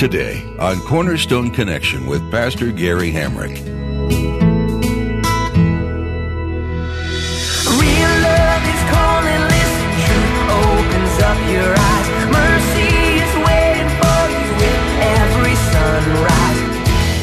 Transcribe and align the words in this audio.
Today 0.00 0.42
on 0.58 0.80
Cornerstone 0.80 1.50
Connection 1.50 2.06
with 2.06 2.30
Pastor 2.30 2.72
Gary 2.72 3.12
Hamrick. 3.12 3.56
Real 7.66 8.12
love 8.22 8.64
is 8.64 8.82
calling, 8.88 9.42
listen, 9.50 9.90
truth 10.06 10.48
opens 10.48 11.22
up 11.22 11.38
your 11.50 11.78
eyes. 11.78 11.89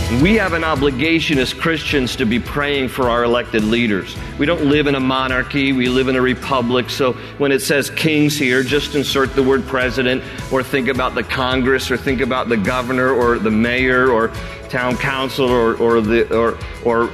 We 0.09 0.35
have 0.35 0.53
an 0.53 0.63
obligation 0.63 1.37
as 1.37 1.53
Christians 1.53 2.15
to 2.15 2.25
be 2.25 2.39
praying 2.39 2.87
for 2.87 3.09
our 3.09 3.25
elected 3.25 3.65
leaders. 3.65 4.15
We 4.39 4.45
don't 4.45 4.69
live 4.69 4.87
in 4.87 4.95
a 4.95 5.01
monarchy, 5.01 5.73
we 5.73 5.89
live 5.89 6.07
in 6.07 6.15
a 6.15 6.21
republic. 6.21 6.89
So 6.89 7.11
when 7.39 7.51
it 7.51 7.59
says 7.59 7.89
kings 7.89 8.37
here, 8.37 8.63
just 8.63 8.95
insert 8.95 9.33
the 9.33 9.43
word 9.43 9.67
president 9.67 10.23
or 10.49 10.63
think 10.63 10.87
about 10.87 11.13
the 11.13 11.23
Congress 11.23 11.91
or 11.91 11.97
think 11.97 12.21
about 12.21 12.47
the 12.47 12.55
governor 12.55 13.11
or 13.11 13.37
the 13.37 13.51
mayor 13.51 14.09
or 14.09 14.29
town 14.69 14.95
council 14.95 15.49
or, 15.49 15.75
or, 15.75 15.99
the, 15.99 16.33
or, 16.33 16.57
or 16.85 17.07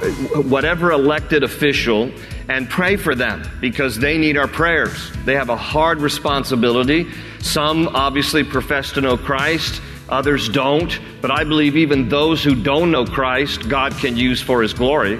whatever 0.44 0.92
elected 0.92 1.42
official 1.42 2.12
and 2.48 2.70
pray 2.70 2.94
for 2.94 3.16
them 3.16 3.42
because 3.60 3.98
they 3.98 4.18
need 4.18 4.36
our 4.36 4.48
prayers. 4.48 5.10
They 5.24 5.34
have 5.34 5.48
a 5.48 5.56
hard 5.56 6.00
responsibility. 6.00 7.10
Some 7.40 7.88
obviously 7.88 8.44
profess 8.44 8.92
to 8.92 9.00
know 9.00 9.16
Christ. 9.16 9.82
Others 10.08 10.50
don't, 10.50 11.00
but 11.22 11.30
I 11.30 11.44
believe 11.44 11.76
even 11.76 12.08
those 12.08 12.44
who 12.44 12.54
don't 12.54 12.90
know 12.90 13.06
Christ, 13.06 13.68
God 13.68 13.92
can 13.92 14.16
use 14.16 14.40
for 14.40 14.60
His 14.60 14.74
glory. 14.74 15.16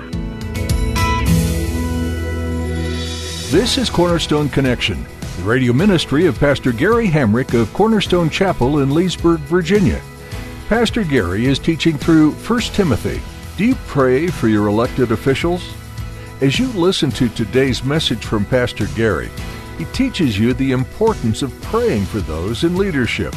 This 3.51 3.79
is 3.79 3.89
Cornerstone 3.89 4.49
Connection, 4.49 5.07
the 5.39 5.43
radio 5.45 5.73
ministry 5.73 6.27
of 6.27 6.39
Pastor 6.39 6.73
Gary 6.73 7.07
Hamrick 7.07 7.59
of 7.59 7.73
Cornerstone 7.73 8.29
Chapel 8.29 8.81
in 8.81 8.93
Leesburg, 8.93 9.41
Virginia. 9.41 10.03
Pastor 10.69 11.05
Gary 11.05 11.47
is 11.47 11.59
teaching 11.59 11.97
through 11.97 12.33
1 12.33 12.61
Timothy. 12.61 13.23
Do 13.57 13.65
you 13.65 13.77
pray 13.87 14.27
for 14.27 14.49
your 14.49 14.67
elected 14.67 15.13
officials? 15.13 15.73
As 16.43 16.59
you 16.59 16.67
listen 16.69 17.11
to 17.13 17.29
today's 17.31 17.85
message 17.85 18.25
from 18.25 18.45
Pastor 18.45 18.87
Gary, 18.97 19.31
he 19.79 19.85
teaches 19.87 20.39
you 20.39 20.53
the 20.53 20.73
importance 20.73 21.41
of 21.43 21.59
praying 21.63 22.05
for 22.05 22.21
those 22.21 22.65
in 22.65 22.77
leadership. 22.77 23.35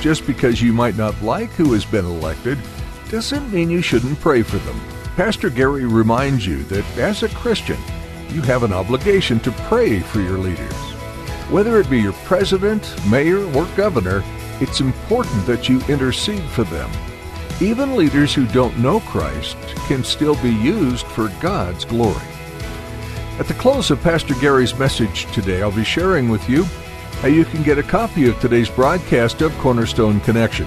Just 0.00 0.26
because 0.26 0.62
you 0.62 0.72
might 0.72 0.96
not 0.96 1.20
like 1.22 1.50
who 1.50 1.74
has 1.74 1.84
been 1.84 2.06
elected 2.06 2.58
doesn't 3.10 3.52
mean 3.52 3.68
you 3.68 3.82
shouldn't 3.82 4.18
pray 4.20 4.42
for 4.42 4.56
them. 4.58 4.80
Pastor 5.14 5.50
Gary 5.50 5.84
reminds 5.84 6.46
you 6.46 6.62
that 6.64 6.84
as 6.96 7.22
a 7.22 7.28
Christian, 7.28 7.76
you 8.30 8.40
have 8.42 8.62
an 8.62 8.72
obligation 8.72 9.38
to 9.40 9.52
pray 9.68 10.00
for 10.00 10.20
your 10.20 10.38
leaders. 10.38 10.72
Whether 11.50 11.78
it 11.80 11.90
be 11.90 12.00
your 12.00 12.14
president, 12.24 12.94
mayor, 13.10 13.44
or 13.54 13.66
governor, 13.76 14.22
it's 14.60 14.80
important 14.80 15.44
that 15.46 15.68
you 15.68 15.82
intercede 15.88 16.44
for 16.44 16.64
them. 16.64 16.90
Even 17.60 17.96
leaders 17.96 18.32
who 18.32 18.46
don't 18.46 18.78
know 18.78 19.00
Christ 19.00 19.56
can 19.86 20.02
still 20.02 20.40
be 20.42 20.54
used 20.54 21.06
for 21.08 21.28
God's 21.42 21.84
glory. 21.84 22.24
At 23.38 23.48
the 23.48 23.54
close 23.54 23.90
of 23.90 24.02
Pastor 24.02 24.34
Gary's 24.34 24.78
message 24.78 25.30
today, 25.34 25.60
I'll 25.60 25.70
be 25.70 25.84
sharing 25.84 26.30
with 26.30 26.48
you 26.48 26.64
how 27.20 27.28
you 27.28 27.44
can 27.44 27.62
get 27.62 27.78
a 27.78 27.82
copy 27.82 28.28
of 28.28 28.40
today's 28.40 28.70
broadcast 28.70 29.42
of 29.42 29.56
Cornerstone 29.58 30.20
Connection. 30.20 30.66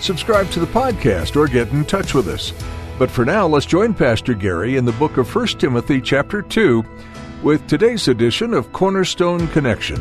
Subscribe 0.00 0.50
to 0.50 0.60
the 0.60 0.66
podcast 0.66 1.34
or 1.34 1.46
get 1.46 1.68
in 1.70 1.84
touch 1.84 2.12
with 2.12 2.28
us. 2.28 2.52
But 2.98 3.10
for 3.10 3.24
now, 3.24 3.46
let's 3.46 3.64
join 3.64 3.94
Pastor 3.94 4.34
Gary 4.34 4.76
in 4.76 4.84
the 4.84 4.92
book 4.92 5.16
of 5.16 5.34
1 5.34 5.46
Timothy 5.58 6.00
chapter 6.00 6.42
2 6.42 6.84
with 7.42 7.66
today's 7.66 8.06
edition 8.08 8.52
of 8.52 8.70
Cornerstone 8.72 9.48
Connection. 9.48 9.96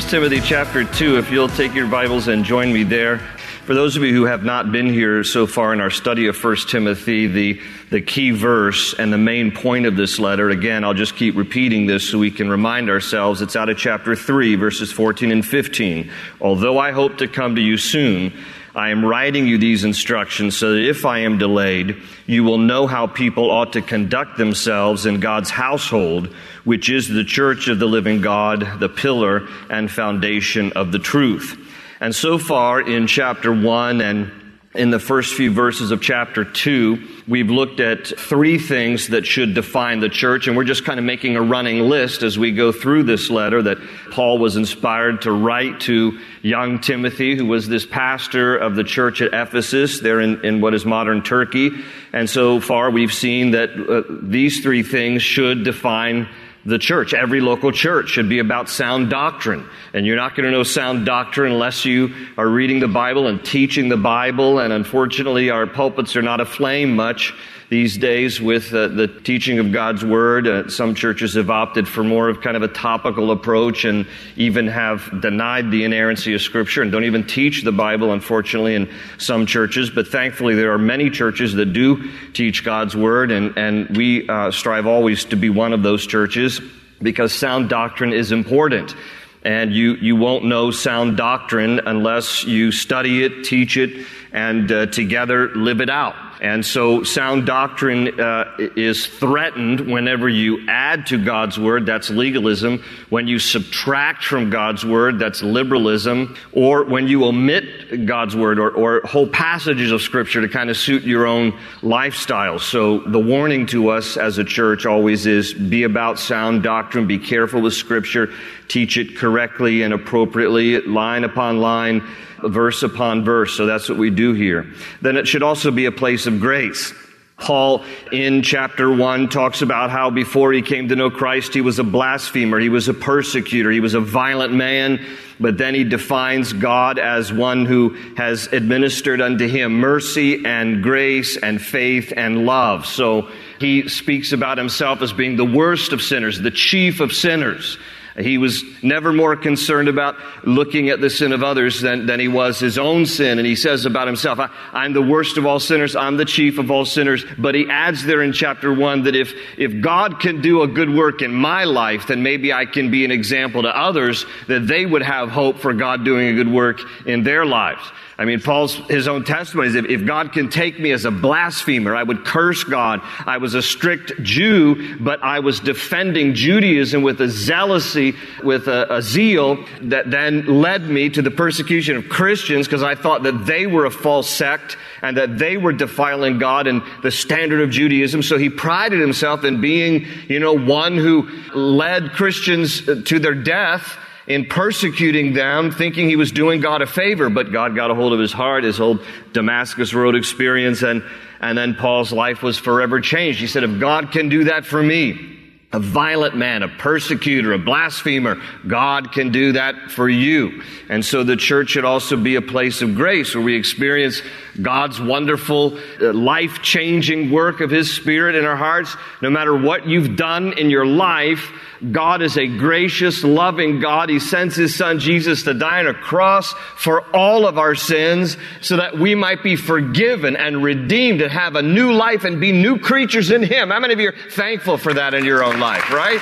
1 0.00 0.08
Timothy 0.08 0.40
chapter 0.40 0.82
2, 0.82 1.18
if 1.18 1.30
you'll 1.30 1.46
take 1.46 1.74
your 1.74 1.86
Bibles 1.86 2.28
and 2.28 2.42
join 2.42 2.72
me 2.72 2.84
there. 2.84 3.18
For 3.66 3.74
those 3.74 3.98
of 3.98 4.02
you 4.02 4.14
who 4.14 4.24
have 4.24 4.42
not 4.42 4.72
been 4.72 4.86
here 4.86 5.22
so 5.24 5.46
far 5.46 5.74
in 5.74 5.80
our 5.82 5.90
study 5.90 6.26
of 6.26 6.42
1 6.42 6.56
Timothy, 6.70 7.26
the, 7.26 7.60
the 7.90 8.00
key 8.00 8.30
verse 8.30 8.94
and 8.94 9.12
the 9.12 9.18
main 9.18 9.52
point 9.52 9.84
of 9.84 9.96
this 9.96 10.18
letter, 10.18 10.48
again, 10.48 10.84
I'll 10.84 10.94
just 10.94 11.16
keep 11.16 11.36
repeating 11.36 11.84
this 11.84 12.08
so 12.08 12.18
we 12.18 12.30
can 12.30 12.48
remind 12.48 12.88
ourselves. 12.88 13.42
It's 13.42 13.56
out 13.56 13.68
of 13.68 13.76
chapter 13.76 14.16
3, 14.16 14.54
verses 14.54 14.90
14 14.90 15.30
and 15.30 15.44
15. 15.44 16.10
Although 16.40 16.78
I 16.78 16.92
hope 16.92 17.18
to 17.18 17.28
come 17.28 17.56
to 17.56 17.60
you 17.60 17.76
soon, 17.76 18.32
I 18.74 18.90
am 18.90 19.04
writing 19.04 19.46
you 19.46 19.58
these 19.58 19.84
instructions 19.84 20.56
so 20.56 20.74
that 20.74 20.88
if 20.88 21.04
I 21.04 21.20
am 21.20 21.38
delayed, 21.38 22.00
you 22.26 22.44
will 22.44 22.58
know 22.58 22.86
how 22.86 23.06
people 23.08 23.50
ought 23.50 23.72
to 23.72 23.82
conduct 23.82 24.38
themselves 24.38 25.06
in 25.06 25.18
God's 25.18 25.50
household, 25.50 26.32
which 26.64 26.88
is 26.88 27.08
the 27.08 27.24
church 27.24 27.68
of 27.68 27.78
the 27.78 27.86
living 27.86 28.20
God, 28.20 28.78
the 28.78 28.88
pillar 28.88 29.48
and 29.68 29.90
foundation 29.90 30.72
of 30.72 30.92
the 30.92 31.00
truth. 31.00 31.58
And 32.00 32.14
so 32.14 32.38
far 32.38 32.80
in 32.80 33.06
chapter 33.06 33.52
1 33.52 34.00
and 34.00 34.39
in 34.74 34.90
the 34.90 35.00
first 35.00 35.34
few 35.34 35.50
verses 35.52 35.90
of 35.90 36.00
chapter 36.00 36.44
2, 36.44 37.24
we've 37.26 37.50
looked 37.50 37.80
at 37.80 38.06
three 38.06 38.56
things 38.56 39.08
that 39.08 39.26
should 39.26 39.52
define 39.52 39.98
the 39.98 40.08
church, 40.08 40.46
and 40.46 40.56
we're 40.56 40.62
just 40.62 40.84
kind 40.84 41.00
of 41.00 41.04
making 41.04 41.34
a 41.34 41.42
running 41.42 41.80
list 41.88 42.22
as 42.22 42.38
we 42.38 42.52
go 42.52 42.70
through 42.70 43.02
this 43.02 43.30
letter 43.30 43.60
that 43.62 43.78
Paul 44.12 44.38
was 44.38 44.54
inspired 44.56 45.22
to 45.22 45.32
write 45.32 45.80
to 45.80 46.20
young 46.42 46.78
Timothy, 46.78 47.34
who 47.34 47.46
was 47.46 47.68
this 47.68 47.84
pastor 47.84 48.56
of 48.56 48.76
the 48.76 48.84
church 48.84 49.20
at 49.20 49.34
Ephesus, 49.34 49.98
there 49.98 50.20
in, 50.20 50.44
in 50.44 50.60
what 50.60 50.72
is 50.72 50.84
modern 50.84 51.24
Turkey. 51.24 51.72
And 52.12 52.30
so 52.30 52.60
far, 52.60 52.92
we've 52.92 53.12
seen 53.12 53.50
that 53.50 53.70
uh, 53.70 54.02
these 54.22 54.60
three 54.60 54.84
things 54.84 55.20
should 55.20 55.64
define 55.64 56.28
the 56.64 56.78
church. 56.78 57.14
Every 57.14 57.40
local 57.40 57.72
church 57.72 58.10
should 58.10 58.28
be 58.28 58.38
about 58.38 58.68
sound 58.68 59.10
doctrine. 59.10 59.68
And 59.94 60.06
you're 60.06 60.16
not 60.16 60.34
going 60.36 60.44
to 60.44 60.50
know 60.50 60.62
sound 60.62 61.06
doctrine 61.06 61.52
unless 61.52 61.84
you 61.84 62.14
are 62.36 62.48
reading 62.48 62.80
the 62.80 62.88
Bible 62.88 63.26
and 63.26 63.44
teaching 63.44 63.88
the 63.88 63.96
Bible. 63.96 64.58
And 64.58 64.72
unfortunately, 64.72 65.50
our 65.50 65.66
pulpits 65.66 66.16
are 66.16 66.22
not 66.22 66.40
aflame 66.40 66.94
much 66.94 67.34
these 67.70 67.96
days 67.96 68.40
with 68.40 68.74
uh, 68.74 68.88
the 68.88 69.06
teaching 69.06 69.60
of 69.60 69.70
God's 69.70 70.04
Word. 70.04 70.48
Uh, 70.48 70.68
some 70.68 70.96
churches 70.96 71.34
have 71.34 71.50
opted 71.50 71.86
for 71.86 72.02
more 72.02 72.28
of 72.28 72.40
kind 72.40 72.56
of 72.56 72.64
a 72.64 72.68
topical 72.68 73.30
approach 73.30 73.84
and 73.84 74.08
even 74.34 74.66
have 74.66 75.22
denied 75.22 75.70
the 75.70 75.84
inerrancy 75.84 76.34
of 76.34 76.42
Scripture 76.42 76.82
and 76.82 76.90
don't 76.90 77.04
even 77.04 77.24
teach 77.24 77.62
the 77.62 77.70
Bible, 77.70 78.12
unfortunately, 78.12 78.74
in 78.74 78.90
some 79.18 79.46
churches. 79.46 79.88
But 79.88 80.08
thankfully, 80.08 80.56
there 80.56 80.72
are 80.72 80.78
many 80.78 81.10
churches 81.10 81.54
that 81.54 81.72
do 81.72 82.10
teach 82.32 82.64
God's 82.64 82.96
Word, 82.96 83.30
and, 83.30 83.56
and 83.56 83.96
we 83.96 84.28
uh, 84.28 84.50
strive 84.50 84.86
always 84.88 85.24
to 85.26 85.36
be 85.36 85.48
one 85.48 85.72
of 85.72 85.84
those 85.84 86.04
churches 86.04 86.60
because 87.00 87.32
sound 87.32 87.68
doctrine 87.68 88.12
is 88.12 88.32
important. 88.32 88.96
And 89.42 89.72
you, 89.72 89.94
you 89.94 90.16
won't 90.16 90.44
know 90.44 90.72
sound 90.72 91.16
doctrine 91.16 91.80
unless 91.86 92.44
you 92.44 92.72
study 92.72 93.22
it, 93.22 93.44
teach 93.44 93.76
it, 93.76 94.06
and 94.32 94.70
uh, 94.70 94.86
together 94.86 95.54
live 95.54 95.80
it 95.80 95.88
out. 95.88 96.29
And 96.40 96.64
so 96.64 97.02
sound 97.02 97.44
doctrine 97.44 98.18
uh, 98.18 98.56
is 98.58 99.06
threatened 99.06 99.80
whenever 99.80 100.26
you 100.26 100.66
add 100.68 101.06
to 101.08 101.22
God's 101.22 101.58
word, 101.58 101.84
that's 101.84 102.08
legalism. 102.08 102.82
When 103.10 103.28
you 103.28 103.38
subtract 103.38 104.24
from 104.24 104.48
God's 104.48 104.82
word, 104.82 105.18
that's 105.18 105.42
liberalism. 105.42 106.34
Or 106.52 106.84
when 106.84 107.08
you 107.08 107.26
omit 107.26 108.06
God's 108.06 108.34
word 108.34 108.58
or, 108.58 108.70
or 108.70 109.02
whole 109.02 109.26
passages 109.26 109.92
of 109.92 110.00
scripture 110.00 110.40
to 110.40 110.48
kind 110.48 110.70
of 110.70 110.78
suit 110.78 111.02
your 111.02 111.26
own 111.26 111.58
lifestyle. 111.82 112.58
So 112.58 113.00
the 113.00 113.20
warning 113.20 113.66
to 113.66 113.90
us 113.90 114.16
as 114.16 114.38
a 114.38 114.44
church 114.44 114.86
always 114.86 115.26
is 115.26 115.52
be 115.52 115.82
about 115.82 116.18
sound 116.18 116.62
doctrine, 116.62 117.06
be 117.06 117.18
careful 117.18 117.60
with 117.60 117.74
scripture, 117.74 118.32
teach 118.66 118.96
it 118.96 119.14
correctly 119.14 119.82
and 119.82 119.92
appropriately, 119.92 120.80
line 120.80 121.24
upon 121.24 121.60
line 121.60 122.02
verse 122.42 122.82
upon 122.82 123.24
verse. 123.24 123.56
So 123.56 123.66
that's 123.66 123.88
what 123.88 123.98
we 123.98 124.10
do 124.10 124.32
here. 124.32 124.72
Then 125.02 125.16
it 125.16 125.28
should 125.28 125.42
also 125.42 125.70
be 125.70 125.86
a 125.86 125.92
place 125.92 126.26
of 126.32 126.40
grace. 126.40 126.92
Paul 127.40 127.84
in 128.12 128.42
chapter 128.42 128.92
1 128.94 129.30
talks 129.30 129.62
about 129.62 129.90
how 129.90 130.10
before 130.10 130.52
he 130.52 130.62
came 130.62 130.88
to 130.88 130.96
know 130.96 131.10
Christ, 131.10 131.54
he 131.54 131.62
was 131.62 131.78
a 131.78 131.84
blasphemer, 131.84 132.60
he 132.60 132.68
was 132.68 132.88
a 132.88 132.94
persecutor, 132.94 133.70
he 133.70 133.80
was 133.80 133.94
a 133.94 134.00
violent 134.00 134.52
man, 134.52 135.04
but 135.40 135.56
then 135.56 135.74
he 135.74 135.84
defines 135.84 136.52
God 136.52 136.98
as 136.98 137.32
one 137.32 137.64
who 137.64 137.96
has 138.16 138.46
administered 138.48 139.22
unto 139.22 139.48
him 139.48 139.72
mercy 139.72 140.44
and 140.44 140.82
grace 140.82 141.38
and 141.38 141.60
faith 141.62 142.12
and 142.14 142.44
love. 142.44 142.84
So 142.84 143.30
he 143.58 143.88
speaks 143.88 144.32
about 144.32 144.58
himself 144.58 145.00
as 145.00 145.14
being 145.14 145.36
the 145.36 145.44
worst 145.44 145.94
of 145.94 146.02
sinners, 146.02 146.38
the 146.38 146.50
chief 146.50 147.00
of 147.00 147.12
sinners. 147.12 147.78
He 148.18 148.38
was 148.38 148.64
never 148.82 149.12
more 149.12 149.36
concerned 149.36 149.88
about 149.88 150.16
looking 150.44 150.88
at 150.88 151.00
the 151.00 151.10
sin 151.10 151.32
of 151.32 151.42
others 151.42 151.80
than, 151.80 152.06
than 152.06 152.20
he 152.20 152.28
was 152.28 152.58
his 152.58 152.78
own 152.78 153.06
sin. 153.06 153.38
And 153.38 153.46
he 153.46 153.56
says 153.56 153.86
about 153.86 154.06
himself, 154.06 154.38
I, 154.38 154.84
am 154.84 154.92
the 154.92 155.02
worst 155.02 155.36
of 155.36 155.46
all 155.46 155.60
sinners. 155.60 155.94
I'm 155.94 156.16
the 156.16 156.24
chief 156.24 156.58
of 156.58 156.70
all 156.70 156.84
sinners. 156.84 157.24
But 157.38 157.54
he 157.54 157.68
adds 157.68 158.04
there 158.04 158.22
in 158.22 158.32
chapter 158.32 158.72
one 158.74 159.04
that 159.04 159.14
if, 159.14 159.32
if 159.56 159.80
God 159.80 160.20
can 160.20 160.40
do 160.40 160.62
a 160.62 160.68
good 160.68 160.92
work 160.94 161.22
in 161.22 161.32
my 161.32 161.64
life, 161.64 162.06
then 162.08 162.22
maybe 162.22 162.52
I 162.52 162.66
can 162.66 162.90
be 162.90 163.04
an 163.04 163.10
example 163.10 163.62
to 163.62 163.76
others 163.76 164.26
that 164.48 164.66
they 164.66 164.84
would 164.84 165.02
have 165.02 165.30
hope 165.30 165.58
for 165.58 165.72
God 165.72 166.04
doing 166.04 166.28
a 166.28 166.34
good 166.34 166.50
work 166.50 166.80
in 167.06 167.22
their 167.22 167.46
lives. 167.46 167.82
I 168.20 168.26
mean, 168.26 168.38
Paul's, 168.42 168.74
his 168.90 169.08
own 169.08 169.24
testimony 169.24 169.68
is 169.68 169.74
if, 169.74 169.86
if, 169.86 170.04
God 170.04 170.34
can 170.34 170.50
take 170.50 170.78
me 170.78 170.90
as 170.90 171.06
a 171.06 171.10
blasphemer, 171.10 171.96
I 171.96 172.02
would 172.02 172.26
curse 172.26 172.64
God. 172.64 173.00
I 173.26 173.38
was 173.38 173.54
a 173.54 173.62
strict 173.62 174.22
Jew, 174.22 174.98
but 174.98 175.22
I 175.22 175.40
was 175.40 175.58
defending 175.58 176.34
Judaism 176.34 177.00
with 177.00 177.22
a 177.22 177.28
zealousy, 177.28 178.14
with 178.44 178.68
a, 178.68 178.94
a 178.94 179.00
zeal 179.00 179.64
that 179.84 180.10
then 180.10 180.44
led 180.60 180.82
me 180.82 181.08
to 181.08 181.22
the 181.22 181.30
persecution 181.30 181.96
of 181.96 182.10
Christians 182.10 182.66
because 182.66 182.82
I 182.82 182.94
thought 182.94 183.22
that 183.22 183.46
they 183.46 183.66
were 183.66 183.86
a 183.86 183.90
false 183.90 184.28
sect 184.28 184.76
and 185.00 185.16
that 185.16 185.38
they 185.38 185.56
were 185.56 185.72
defiling 185.72 186.36
God 186.36 186.66
and 186.66 186.82
the 187.02 187.10
standard 187.10 187.62
of 187.62 187.70
Judaism. 187.70 188.22
So 188.22 188.36
he 188.36 188.50
prided 188.50 189.00
himself 189.00 189.44
in 189.44 189.62
being, 189.62 190.06
you 190.28 190.40
know, 190.40 190.52
one 190.52 190.98
who 190.98 191.26
led 191.54 192.10
Christians 192.10 192.86
uh, 192.86 193.00
to 193.06 193.18
their 193.18 193.34
death 193.34 193.96
in 194.30 194.44
persecuting 194.44 195.32
them, 195.32 195.72
thinking 195.72 196.08
he 196.08 196.14
was 196.14 196.30
doing 196.30 196.60
God 196.60 196.82
a 196.82 196.86
favor, 196.86 197.28
but 197.28 197.50
God 197.50 197.74
got 197.74 197.90
a 197.90 197.96
hold 197.96 198.12
of 198.12 198.20
his 198.20 198.32
heart, 198.32 198.62
his 198.62 198.78
whole 198.78 199.00
Damascus 199.32 199.92
Road 199.92 200.14
experience, 200.14 200.82
and, 200.82 201.02
and 201.40 201.58
then 201.58 201.74
Paul's 201.74 202.12
life 202.12 202.40
was 202.40 202.56
forever 202.56 203.00
changed. 203.00 203.40
He 203.40 203.48
said, 203.48 203.64
if 203.64 203.80
God 203.80 204.12
can 204.12 204.28
do 204.28 204.44
that 204.44 204.64
for 204.64 204.80
me, 204.80 205.38
a 205.72 205.80
violent 205.80 206.36
man, 206.36 206.62
a 206.62 206.68
persecutor, 206.68 207.52
a 207.52 207.58
blasphemer. 207.58 208.40
God 208.66 209.12
can 209.12 209.30
do 209.30 209.52
that 209.52 209.90
for 209.90 210.08
you. 210.08 210.62
And 210.88 211.04
so 211.04 211.22
the 211.22 211.36
church 211.36 211.70
should 211.70 211.84
also 211.84 212.16
be 212.16 212.34
a 212.34 212.42
place 212.42 212.82
of 212.82 212.96
grace 212.96 213.34
where 213.34 213.44
we 213.44 213.54
experience 213.54 214.20
God's 214.60 215.00
wonderful, 215.00 215.78
uh, 216.00 216.12
life 216.12 216.60
changing 216.60 217.30
work 217.30 217.60
of 217.60 217.70
His 217.70 217.92
Spirit 217.92 218.34
in 218.34 218.44
our 218.44 218.56
hearts. 218.56 218.96
No 219.22 219.30
matter 219.30 219.56
what 219.56 219.86
you've 219.86 220.16
done 220.16 220.54
in 220.54 220.70
your 220.70 220.86
life, 220.86 221.52
God 221.92 222.20
is 222.20 222.36
a 222.36 222.46
gracious, 222.46 223.24
loving 223.24 223.80
God. 223.80 224.10
He 224.10 224.18
sends 224.18 224.54
His 224.54 224.74
Son 224.74 224.98
Jesus 224.98 225.44
to 225.44 225.54
die 225.54 225.80
on 225.80 225.86
a 225.86 225.94
cross 225.94 226.52
for 226.76 227.00
all 227.16 227.46
of 227.46 227.56
our 227.56 227.74
sins 227.74 228.36
so 228.60 228.76
that 228.76 228.98
we 228.98 229.14
might 229.14 229.42
be 229.42 229.56
forgiven 229.56 230.36
and 230.36 230.62
redeemed 230.62 231.22
and 231.22 231.32
have 231.32 231.56
a 231.56 231.62
new 231.62 231.92
life 231.92 232.24
and 232.24 232.38
be 232.38 232.52
new 232.52 232.78
creatures 232.78 233.30
in 233.30 233.42
Him. 233.42 233.70
How 233.70 233.80
many 233.80 233.94
of 233.94 234.00
you 234.00 234.10
are 234.10 234.30
thankful 234.30 234.76
for 234.76 234.92
that 234.92 235.14
in 235.14 235.24
your 235.24 235.42
own 235.42 235.58
life, 235.58 235.90
right? 235.90 236.20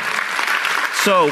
So, 1.03 1.31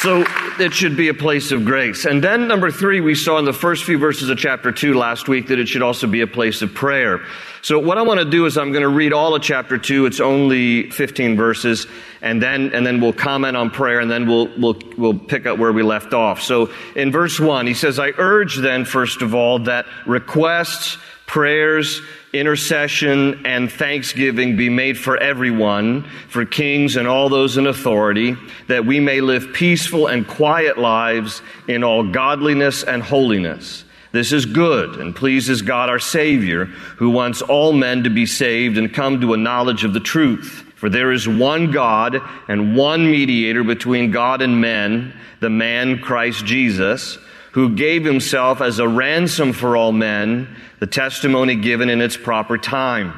so 0.00 0.26
it 0.62 0.74
should 0.74 0.96
be 0.96 1.08
a 1.08 1.14
place 1.14 1.50
of 1.50 1.64
grace. 1.64 2.04
And 2.04 2.22
then 2.22 2.48
number 2.48 2.70
three, 2.70 3.00
we 3.00 3.14
saw 3.14 3.38
in 3.38 3.46
the 3.46 3.54
first 3.54 3.84
few 3.84 3.96
verses 3.96 4.28
of 4.28 4.38
chapter 4.38 4.72
two 4.72 4.92
last 4.92 5.26
week 5.26 5.48
that 5.48 5.58
it 5.58 5.68
should 5.68 5.82
also 5.82 6.06
be 6.06 6.20
a 6.20 6.26
place 6.26 6.60
of 6.60 6.74
prayer. 6.74 7.22
So 7.62 7.78
what 7.78 7.98
I 7.98 8.02
want 8.02 8.20
to 8.20 8.28
do 8.28 8.46
is 8.46 8.56
I'm 8.56 8.70
going 8.72 8.82
to 8.82 8.88
read 8.88 9.12
all 9.12 9.34
of 9.34 9.42
chapter 9.42 9.78
two. 9.78 10.06
It's 10.06 10.20
only 10.20 10.90
15 10.90 11.36
verses 11.36 11.86
and 12.20 12.42
then, 12.42 12.72
and 12.72 12.86
then 12.86 13.00
we'll 13.00 13.12
comment 13.12 13.56
on 13.56 13.70
prayer 13.70 14.00
and 14.00 14.10
then 14.10 14.28
we'll, 14.28 14.48
we'll, 14.58 14.78
we'll 14.96 15.18
pick 15.18 15.46
up 15.46 15.58
where 15.58 15.72
we 15.72 15.82
left 15.82 16.14
off. 16.14 16.40
So 16.40 16.70
in 16.94 17.10
verse 17.12 17.38
one, 17.38 17.66
he 17.66 17.74
says, 17.74 17.98
I 17.98 18.12
urge 18.16 18.56
then, 18.56 18.84
first 18.84 19.22
of 19.22 19.34
all, 19.34 19.60
that 19.60 19.86
requests, 20.06 20.98
prayers, 21.26 22.00
intercession, 22.32 23.44
and 23.46 23.70
thanksgiving 23.70 24.56
be 24.56 24.68
made 24.68 24.98
for 24.98 25.16
everyone, 25.16 26.04
for 26.28 26.44
kings 26.44 26.96
and 26.96 27.08
all 27.08 27.28
those 27.28 27.56
in 27.56 27.66
authority, 27.66 28.36
that 28.68 28.84
we 28.84 29.00
may 29.00 29.20
live 29.20 29.52
peaceful 29.52 30.06
and 30.06 30.26
quiet 30.26 30.78
lives 30.78 31.42
in 31.66 31.82
all 31.82 32.02
godliness 32.04 32.82
and 32.82 33.02
holiness. 33.02 33.84
This 34.12 34.32
is 34.32 34.46
good 34.46 34.96
and 34.96 35.14
pleases 35.14 35.62
God 35.62 35.88
our 35.88 35.98
Savior, 35.98 36.66
who 36.96 37.10
wants 37.10 37.42
all 37.42 37.72
men 37.72 38.04
to 38.04 38.10
be 38.10 38.26
saved 38.26 38.78
and 38.78 38.92
come 38.92 39.20
to 39.20 39.34
a 39.34 39.38
knowledge 39.38 39.84
of 39.84 39.92
the 39.92 40.00
truth. 40.00 40.64
For 40.76 40.88
there 40.88 41.12
is 41.12 41.28
one 41.28 41.72
God 41.72 42.22
and 42.46 42.76
one 42.76 43.10
mediator 43.10 43.64
between 43.64 44.10
God 44.10 44.40
and 44.42 44.60
men, 44.60 45.12
the 45.40 45.50
man 45.50 45.98
Christ 45.98 46.46
Jesus, 46.46 47.18
who 47.52 47.74
gave 47.74 48.04
himself 48.04 48.60
as 48.60 48.78
a 48.78 48.88
ransom 48.88 49.52
for 49.52 49.76
all 49.76 49.92
men 49.92 50.56
the 50.78 50.86
testimony 50.86 51.56
given 51.56 51.90
in 51.90 52.00
its 52.00 52.16
proper 52.16 52.56
time. 52.56 53.12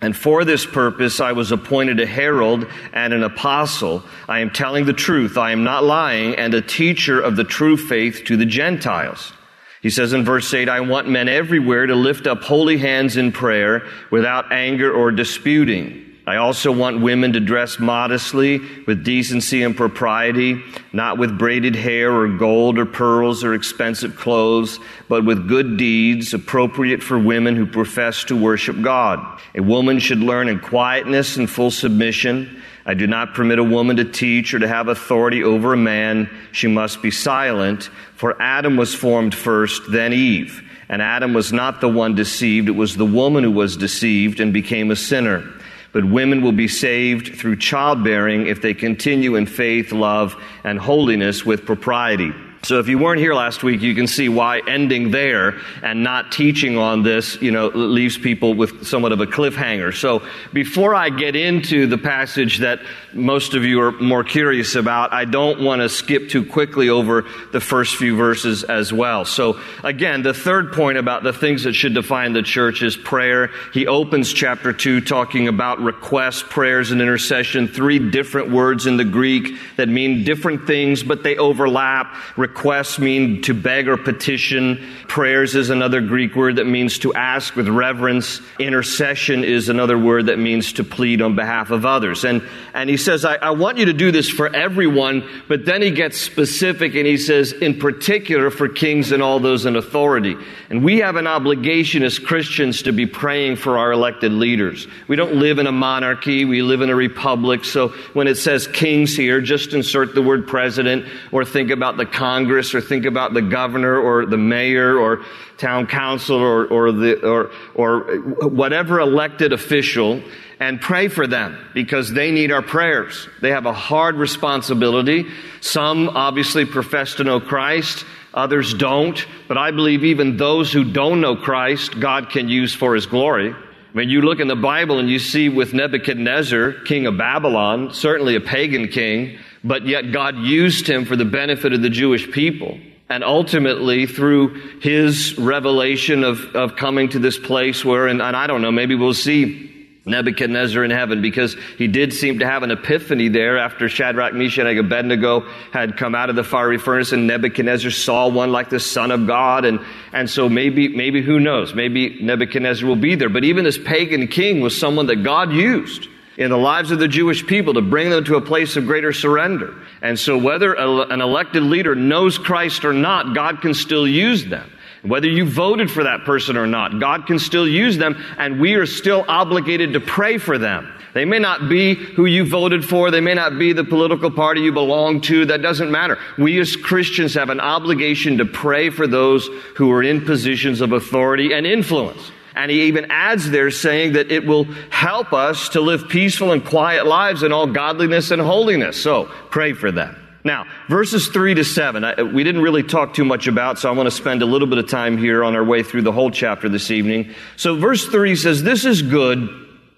And 0.00 0.16
for 0.16 0.44
this 0.44 0.64
purpose, 0.64 1.18
I 1.18 1.32
was 1.32 1.50
appointed 1.50 1.98
a 1.98 2.06
herald 2.06 2.66
and 2.92 3.12
an 3.12 3.24
apostle. 3.24 4.04
I 4.28 4.40
am 4.40 4.50
telling 4.50 4.84
the 4.84 4.92
truth. 4.92 5.36
I 5.36 5.50
am 5.50 5.64
not 5.64 5.82
lying 5.82 6.36
and 6.36 6.54
a 6.54 6.62
teacher 6.62 7.20
of 7.20 7.34
the 7.34 7.44
true 7.44 7.76
faith 7.76 8.22
to 8.26 8.36
the 8.36 8.46
Gentiles. 8.46 9.32
He 9.80 9.90
says 9.90 10.12
in 10.12 10.24
verse 10.24 10.52
8, 10.52 10.68
I 10.68 10.80
want 10.80 11.08
men 11.08 11.28
everywhere 11.28 11.86
to 11.86 11.94
lift 11.94 12.26
up 12.26 12.42
holy 12.42 12.78
hands 12.78 13.16
in 13.16 13.32
prayer 13.32 13.86
without 14.10 14.52
anger 14.52 14.92
or 14.92 15.12
disputing. 15.12 16.04
I 16.28 16.36
also 16.36 16.70
want 16.70 17.00
women 17.00 17.32
to 17.32 17.40
dress 17.40 17.78
modestly 17.78 18.60
with 18.86 19.02
decency 19.02 19.62
and 19.62 19.74
propriety, 19.74 20.62
not 20.92 21.16
with 21.16 21.38
braided 21.38 21.74
hair 21.74 22.14
or 22.14 22.28
gold 22.28 22.78
or 22.78 22.84
pearls 22.84 23.42
or 23.42 23.54
expensive 23.54 24.14
clothes, 24.14 24.78
but 25.08 25.24
with 25.24 25.48
good 25.48 25.78
deeds 25.78 26.34
appropriate 26.34 27.02
for 27.02 27.18
women 27.18 27.56
who 27.56 27.64
profess 27.64 28.24
to 28.24 28.36
worship 28.36 28.82
God. 28.82 29.40
A 29.54 29.62
woman 29.62 30.00
should 30.00 30.18
learn 30.18 30.50
in 30.50 30.60
quietness 30.60 31.38
and 31.38 31.48
full 31.48 31.70
submission. 31.70 32.62
I 32.88 32.94
do 32.94 33.06
not 33.06 33.34
permit 33.34 33.60
a 33.60 33.64
woman 33.64 33.96
to 33.98 34.04
teach 34.04 34.54
or 34.54 34.58
to 34.58 34.66
have 34.66 34.88
authority 34.88 35.44
over 35.44 35.74
a 35.74 35.76
man. 35.76 36.28
She 36.50 36.66
must 36.66 37.02
be 37.02 37.12
silent, 37.12 37.90
for 38.16 38.40
Adam 38.42 38.76
was 38.76 38.94
formed 38.94 39.34
first, 39.34 39.82
then 39.90 40.12
Eve. 40.12 40.62
And 40.88 41.00
Adam 41.00 41.34
was 41.34 41.52
not 41.52 41.80
the 41.80 41.88
one 41.88 42.14
deceived, 42.14 42.66
it 42.66 42.72
was 42.72 42.96
the 42.96 43.04
woman 43.04 43.44
who 43.44 43.52
was 43.52 43.76
deceived 43.76 44.40
and 44.40 44.52
became 44.52 44.90
a 44.90 44.96
sinner 44.96 45.44
but 45.90 46.04
women 46.04 46.42
will 46.42 46.52
be 46.52 46.68
saved 46.68 47.34
through 47.38 47.56
childbearing 47.56 48.46
if 48.46 48.60
they 48.60 48.74
continue 48.74 49.36
in 49.36 49.46
faith, 49.46 49.90
love, 49.90 50.36
and 50.62 50.78
holiness 50.78 51.46
with 51.46 51.64
propriety. 51.64 52.30
So 52.68 52.78
if 52.78 52.86
you 52.86 52.98
weren't 52.98 53.18
here 53.18 53.32
last 53.32 53.62
week, 53.62 53.80
you 53.80 53.94
can 53.94 54.06
see 54.06 54.28
why 54.28 54.60
ending 54.68 55.10
there 55.10 55.58
and 55.82 56.02
not 56.02 56.30
teaching 56.32 56.76
on 56.76 57.02
this, 57.02 57.40
you 57.40 57.50
know, 57.50 57.68
leaves 57.68 58.18
people 58.18 58.52
with 58.52 58.86
somewhat 58.86 59.12
of 59.12 59.22
a 59.22 59.26
cliffhanger. 59.26 59.96
So 59.96 60.22
before 60.52 60.94
I 60.94 61.08
get 61.08 61.34
into 61.34 61.86
the 61.86 61.96
passage 61.96 62.58
that 62.58 62.80
most 63.14 63.54
of 63.54 63.64
you 63.64 63.80
are 63.80 63.92
more 63.92 64.22
curious 64.22 64.74
about, 64.74 65.14
I 65.14 65.24
don't 65.24 65.62
want 65.62 65.80
to 65.80 65.88
skip 65.88 66.28
too 66.28 66.44
quickly 66.44 66.90
over 66.90 67.24
the 67.52 67.60
first 67.60 67.96
few 67.96 68.14
verses 68.14 68.64
as 68.64 68.92
well. 68.92 69.24
So 69.24 69.58
again, 69.82 70.20
the 70.20 70.34
third 70.34 70.74
point 70.74 70.98
about 70.98 71.22
the 71.22 71.32
things 71.32 71.64
that 71.64 71.72
should 71.72 71.94
define 71.94 72.34
the 72.34 72.42
church 72.42 72.82
is 72.82 72.98
prayer. 72.98 73.48
He 73.72 73.86
opens 73.86 74.30
chapter 74.30 74.74
two 74.74 75.00
talking 75.00 75.48
about 75.48 75.80
requests, 75.80 76.42
prayers, 76.42 76.90
and 76.90 77.00
intercession. 77.00 77.66
Three 77.66 78.10
different 78.10 78.50
words 78.50 78.86
in 78.86 78.98
the 78.98 79.06
Greek 79.06 79.56
that 79.78 79.88
mean 79.88 80.22
different 80.24 80.66
things, 80.66 81.02
but 81.02 81.22
they 81.22 81.38
overlap 81.38 82.14
Requests 82.58 82.98
mean 82.98 83.40
to 83.42 83.54
beg 83.54 83.86
or 83.86 83.96
petition. 83.96 84.84
Prayers 85.06 85.54
is 85.54 85.70
another 85.70 86.00
Greek 86.00 86.34
word 86.34 86.56
that 86.56 86.66
means 86.66 86.98
to 86.98 87.14
ask 87.14 87.54
with 87.54 87.68
reverence. 87.68 88.40
Intercession 88.58 89.44
is 89.44 89.68
another 89.68 89.96
word 89.96 90.26
that 90.26 90.40
means 90.40 90.72
to 90.72 90.82
plead 90.82 91.22
on 91.22 91.36
behalf 91.36 91.70
of 91.70 91.86
others. 91.86 92.24
And, 92.24 92.42
and 92.74 92.90
he 92.90 92.96
says, 92.96 93.24
I, 93.24 93.36
I 93.36 93.50
want 93.50 93.78
you 93.78 93.84
to 93.84 93.92
do 93.92 94.10
this 94.10 94.28
for 94.28 94.52
everyone, 94.52 95.22
but 95.46 95.66
then 95.66 95.82
he 95.82 95.92
gets 95.92 96.20
specific 96.20 96.96
and 96.96 97.06
he 97.06 97.16
says, 97.16 97.52
in 97.52 97.78
particular 97.78 98.50
for 98.50 98.68
kings 98.68 99.12
and 99.12 99.22
all 99.22 99.38
those 99.38 99.64
in 99.64 99.76
authority. 99.76 100.36
And 100.68 100.82
we 100.82 100.98
have 100.98 101.14
an 101.14 101.28
obligation 101.28 102.02
as 102.02 102.18
Christians 102.18 102.82
to 102.82 102.92
be 102.92 103.06
praying 103.06 103.54
for 103.54 103.78
our 103.78 103.92
elected 103.92 104.32
leaders. 104.32 104.88
We 105.06 105.14
don't 105.14 105.36
live 105.36 105.60
in 105.60 105.68
a 105.68 105.72
monarchy, 105.72 106.44
we 106.44 106.62
live 106.62 106.80
in 106.80 106.90
a 106.90 106.96
republic. 106.96 107.64
So 107.64 107.90
when 108.14 108.26
it 108.26 108.34
says 108.34 108.66
kings 108.66 109.16
here, 109.16 109.40
just 109.40 109.74
insert 109.74 110.16
the 110.16 110.22
word 110.22 110.48
president 110.48 111.06
or 111.30 111.44
think 111.44 111.70
about 111.70 111.96
the 111.96 112.04
Congress 112.04 112.37
Congress 112.38 112.72
or 112.72 112.80
think 112.80 113.04
about 113.04 113.34
the 113.34 113.42
governor 113.42 113.98
or 113.98 114.24
the 114.24 114.36
mayor 114.36 114.96
or 114.96 115.24
town 115.56 115.88
council 115.88 116.36
or, 116.36 116.66
or, 116.66 116.92
the, 116.92 117.20
or, 117.26 117.50
or 117.74 118.20
whatever 118.48 119.00
elected 119.00 119.52
official 119.52 120.22
and 120.60 120.80
pray 120.80 121.08
for 121.08 121.26
them 121.26 121.58
because 121.74 122.12
they 122.12 122.30
need 122.30 122.52
our 122.52 122.62
prayers. 122.62 123.28
They 123.42 123.50
have 123.50 123.66
a 123.66 123.72
hard 123.72 124.14
responsibility. 124.14 125.26
Some 125.60 126.10
obviously 126.10 126.64
profess 126.64 127.16
to 127.16 127.24
know 127.24 127.40
Christ. 127.40 128.04
Others 128.34 128.74
don't. 128.74 129.26
But 129.48 129.58
I 129.58 129.72
believe 129.72 130.04
even 130.04 130.36
those 130.36 130.72
who 130.72 130.84
don't 130.84 131.20
know 131.20 131.34
Christ, 131.34 131.98
God 131.98 132.30
can 132.30 132.48
use 132.48 132.72
for 132.72 132.94
His 132.94 133.06
glory. 133.06 133.52
When 133.94 134.10
you 134.10 134.20
look 134.20 134.38
in 134.38 134.46
the 134.46 134.54
Bible 134.54 135.00
and 135.00 135.10
you 135.10 135.18
see 135.18 135.48
with 135.48 135.74
Nebuchadnezzar, 135.74 136.84
king 136.84 137.06
of 137.06 137.18
Babylon, 137.18 137.92
certainly 137.92 138.36
a 138.36 138.40
pagan 138.40 138.86
king, 138.86 139.40
but 139.64 139.86
yet 139.86 140.12
God 140.12 140.36
used 140.36 140.88
him 140.88 141.04
for 141.04 141.16
the 141.16 141.24
benefit 141.24 141.72
of 141.72 141.82
the 141.82 141.90
Jewish 141.90 142.30
people. 142.30 142.78
And 143.10 143.24
ultimately, 143.24 144.06
through 144.06 144.80
his 144.80 145.38
revelation 145.38 146.24
of, 146.24 146.44
of 146.54 146.76
coming 146.76 147.08
to 147.10 147.18
this 147.18 147.38
place 147.38 147.84
where, 147.84 148.06
and, 148.06 148.20
and 148.20 148.36
I 148.36 148.46
don't 148.46 148.60
know, 148.60 148.70
maybe 148.70 148.94
we'll 148.94 149.14
see 149.14 149.68
Nebuchadnezzar 150.04 150.84
in 150.84 150.90
heaven 150.90 151.22
because 151.22 151.56
he 151.76 151.86
did 151.86 152.12
seem 152.12 152.40
to 152.40 152.46
have 152.46 152.62
an 152.62 152.70
epiphany 152.70 153.28
there 153.28 153.58
after 153.58 153.88
Shadrach, 153.88 154.34
Meshach, 154.34 154.66
and 154.66 154.78
Abednego 154.78 155.40
had 155.72 155.96
come 155.96 156.14
out 156.14 156.28
of 156.30 156.36
the 156.36 156.44
fiery 156.44 156.78
furnace 156.78 157.12
and 157.12 157.26
Nebuchadnezzar 157.26 157.90
saw 157.90 158.28
one 158.28 158.52
like 158.52 158.68
the 158.68 158.80
Son 158.80 159.10
of 159.10 159.26
God. 159.26 159.64
And, 159.64 159.80
and 160.12 160.28
so 160.28 160.48
maybe, 160.48 160.88
maybe 160.88 161.22
who 161.22 161.40
knows? 161.40 161.74
Maybe 161.74 162.22
Nebuchadnezzar 162.22 162.86
will 162.86 162.96
be 162.96 163.14
there. 163.14 163.28
But 163.28 163.44
even 163.44 163.64
this 163.64 163.78
pagan 163.78 164.28
king 164.28 164.60
was 164.60 164.78
someone 164.78 165.06
that 165.06 165.22
God 165.22 165.52
used 165.52 166.08
in 166.38 166.50
the 166.50 166.56
lives 166.56 166.92
of 166.92 167.00
the 167.00 167.08
Jewish 167.08 167.44
people 167.46 167.74
to 167.74 167.82
bring 167.82 168.08
them 168.10 168.24
to 168.24 168.36
a 168.36 168.40
place 168.40 168.76
of 168.76 168.86
greater 168.86 169.12
surrender. 169.12 169.74
And 170.00 170.18
so 170.18 170.38
whether 170.38 170.72
an 170.72 171.20
elected 171.20 171.64
leader 171.64 171.94
knows 171.96 172.38
Christ 172.38 172.84
or 172.84 172.92
not, 172.92 173.34
God 173.34 173.60
can 173.60 173.74
still 173.74 174.06
use 174.06 174.46
them. 174.46 174.70
Whether 175.02 175.28
you 175.28 175.44
voted 175.44 175.90
for 175.90 176.04
that 176.04 176.24
person 176.24 176.56
or 176.56 176.66
not, 176.66 177.00
God 177.00 177.26
can 177.26 177.38
still 177.38 177.66
use 177.68 177.98
them, 177.98 178.16
and 178.36 178.60
we 178.60 178.74
are 178.74 178.86
still 178.86 179.24
obligated 179.28 179.92
to 179.92 180.00
pray 180.00 180.38
for 180.38 180.58
them. 180.58 180.92
They 181.14 181.24
may 181.24 181.38
not 181.38 181.68
be 181.68 181.94
who 181.94 182.26
you 182.26 182.44
voted 182.44 182.84
for. 182.84 183.10
They 183.10 183.20
may 183.20 183.34
not 183.34 183.58
be 183.58 183.72
the 183.72 183.84
political 183.84 184.30
party 184.30 184.60
you 184.60 184.72
belong 184.72 185.20
to. 185.22 185.46
That 185.46 185.62
doesn't 185.62 185.90
matter. 185.90 186.18
We 186.36 186.60
as 186.60 186.76
Christians 186.76 187.34
have 187.34 187.50
an 187.50 187.60
obligation 187.60 188.38
to 188.38 188.44
pray 188.44 188.90
for 188.90 189.06
those 189.06 189.48
who 189.76 189.90
are 189.90 190.02
in 190.02 190.24
positions 190.24 190.80
of 190.80 190.92
authority 190.92 191.52
and 191.52 191.66
influence. 191.66 192.30
And 192.58 192.72
he 192.72 192.88
even 192.88 193.06
adds 193.08 193.48
there 193.48 193.70
saying 193.70 194.14
that 194.14 194.32
it 194.32 194.44
will 194.44 194.64
help 194.90 195.32
us 195.32 195.68
to 195.70 195.80
live 195.80 196.08
peaceful 196.08 196.50
and 196.50 196.64
quiet 196.64 197.06
lives 197.06 197.44
in 197.44 197.52
all 197.52 197.68
godliness 197.68 198.32
and 198.32 198.42
holiness. 198.42 199.00
So 199.00 199.26
pray 199.50 199.74
for 199.74 199.92
them. 199.92 200.16
Now, 200.42 200.66
verses 200.88 201.28
3 201.28 201.54
to 201.54 201.64
7, 201.64 202.02
I, 202.02 202.20
we 202.24 202.42
didn't 202.42 202.62
really 202.62 202.82
talk 202.82 203.14
too 203.14 203.24
much 203.24 203.46
about, 203.46 203.78
so 203.78 203.88
I 203.88 203.92
want 203.92 204.08
to 204.08 204.10
spend 204.10 204.42
a 204.42 204.46
little 204.46 204.66
bit 204.66 204.78
of 204.78 204.88
time 204.88 205.18
here 205.18 205.44
on 205.44 205.54
our 205.54 205.62
way 205.62 205.84
through 205.84 206.02
the 206.02 206.10
whole 206.10 206.32
chapter 206.32 206.68
this 206.68 206.90
evening. 206.90 207.32
So, 207.56 207.76
verse 207.76 208.08
3 208.08 208.34
says, 208.34 208.64
This 208.64 208.84
is 208.84 209.02
good 209.02 209.48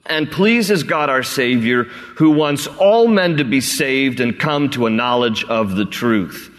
and 0.04 0.30
pleases 0.30 0.82
God 0.82 1.08
our 1.08 1.22
Savior, 1.22 1.84
who 1.84 2.32
wants 2.32 2.66
all 2.66 3.08
men 3.08 3.38
to 3.38 3.44
be 3.44 3.62
saved 3.62 4.20
and 4.20 4.38
come 4.38 4.68
to 4.70 4.84
a 4.84 4.90
knowledge 4.90 5.44
of 5.44 5.76
the 5.76 5.86
truth. 5.86 6.50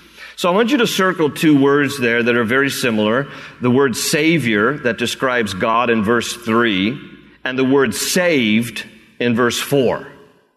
So 0.42 0.50
I 0.50 0.54
want 0.54 0.72
you 0.72 0.80
to 0.80 0.88
circle 0.88 1.30
two 1.30 1.62
words 1.62 2.00
there 2.00 2.24
that 2.24 2.36
are 2.36 2.44
very 2.44 2.72
similar. 2.72 3.28
The 3.62 3.70
word 3.70 3.96
Savior 3.96 4.76
that 4.80 4.98
describes 4.98 5.54
God 5.54 5.92
in 5.92 6.04
verse 6.04 6.36
3, 6.36 7.00
and 7.44 7.60
the 7.60 7.64
word 7.64 7.94
saved 7.94 8.84
in 9.20 9.36
verse 9.36 9.60
4. 9.60 10.12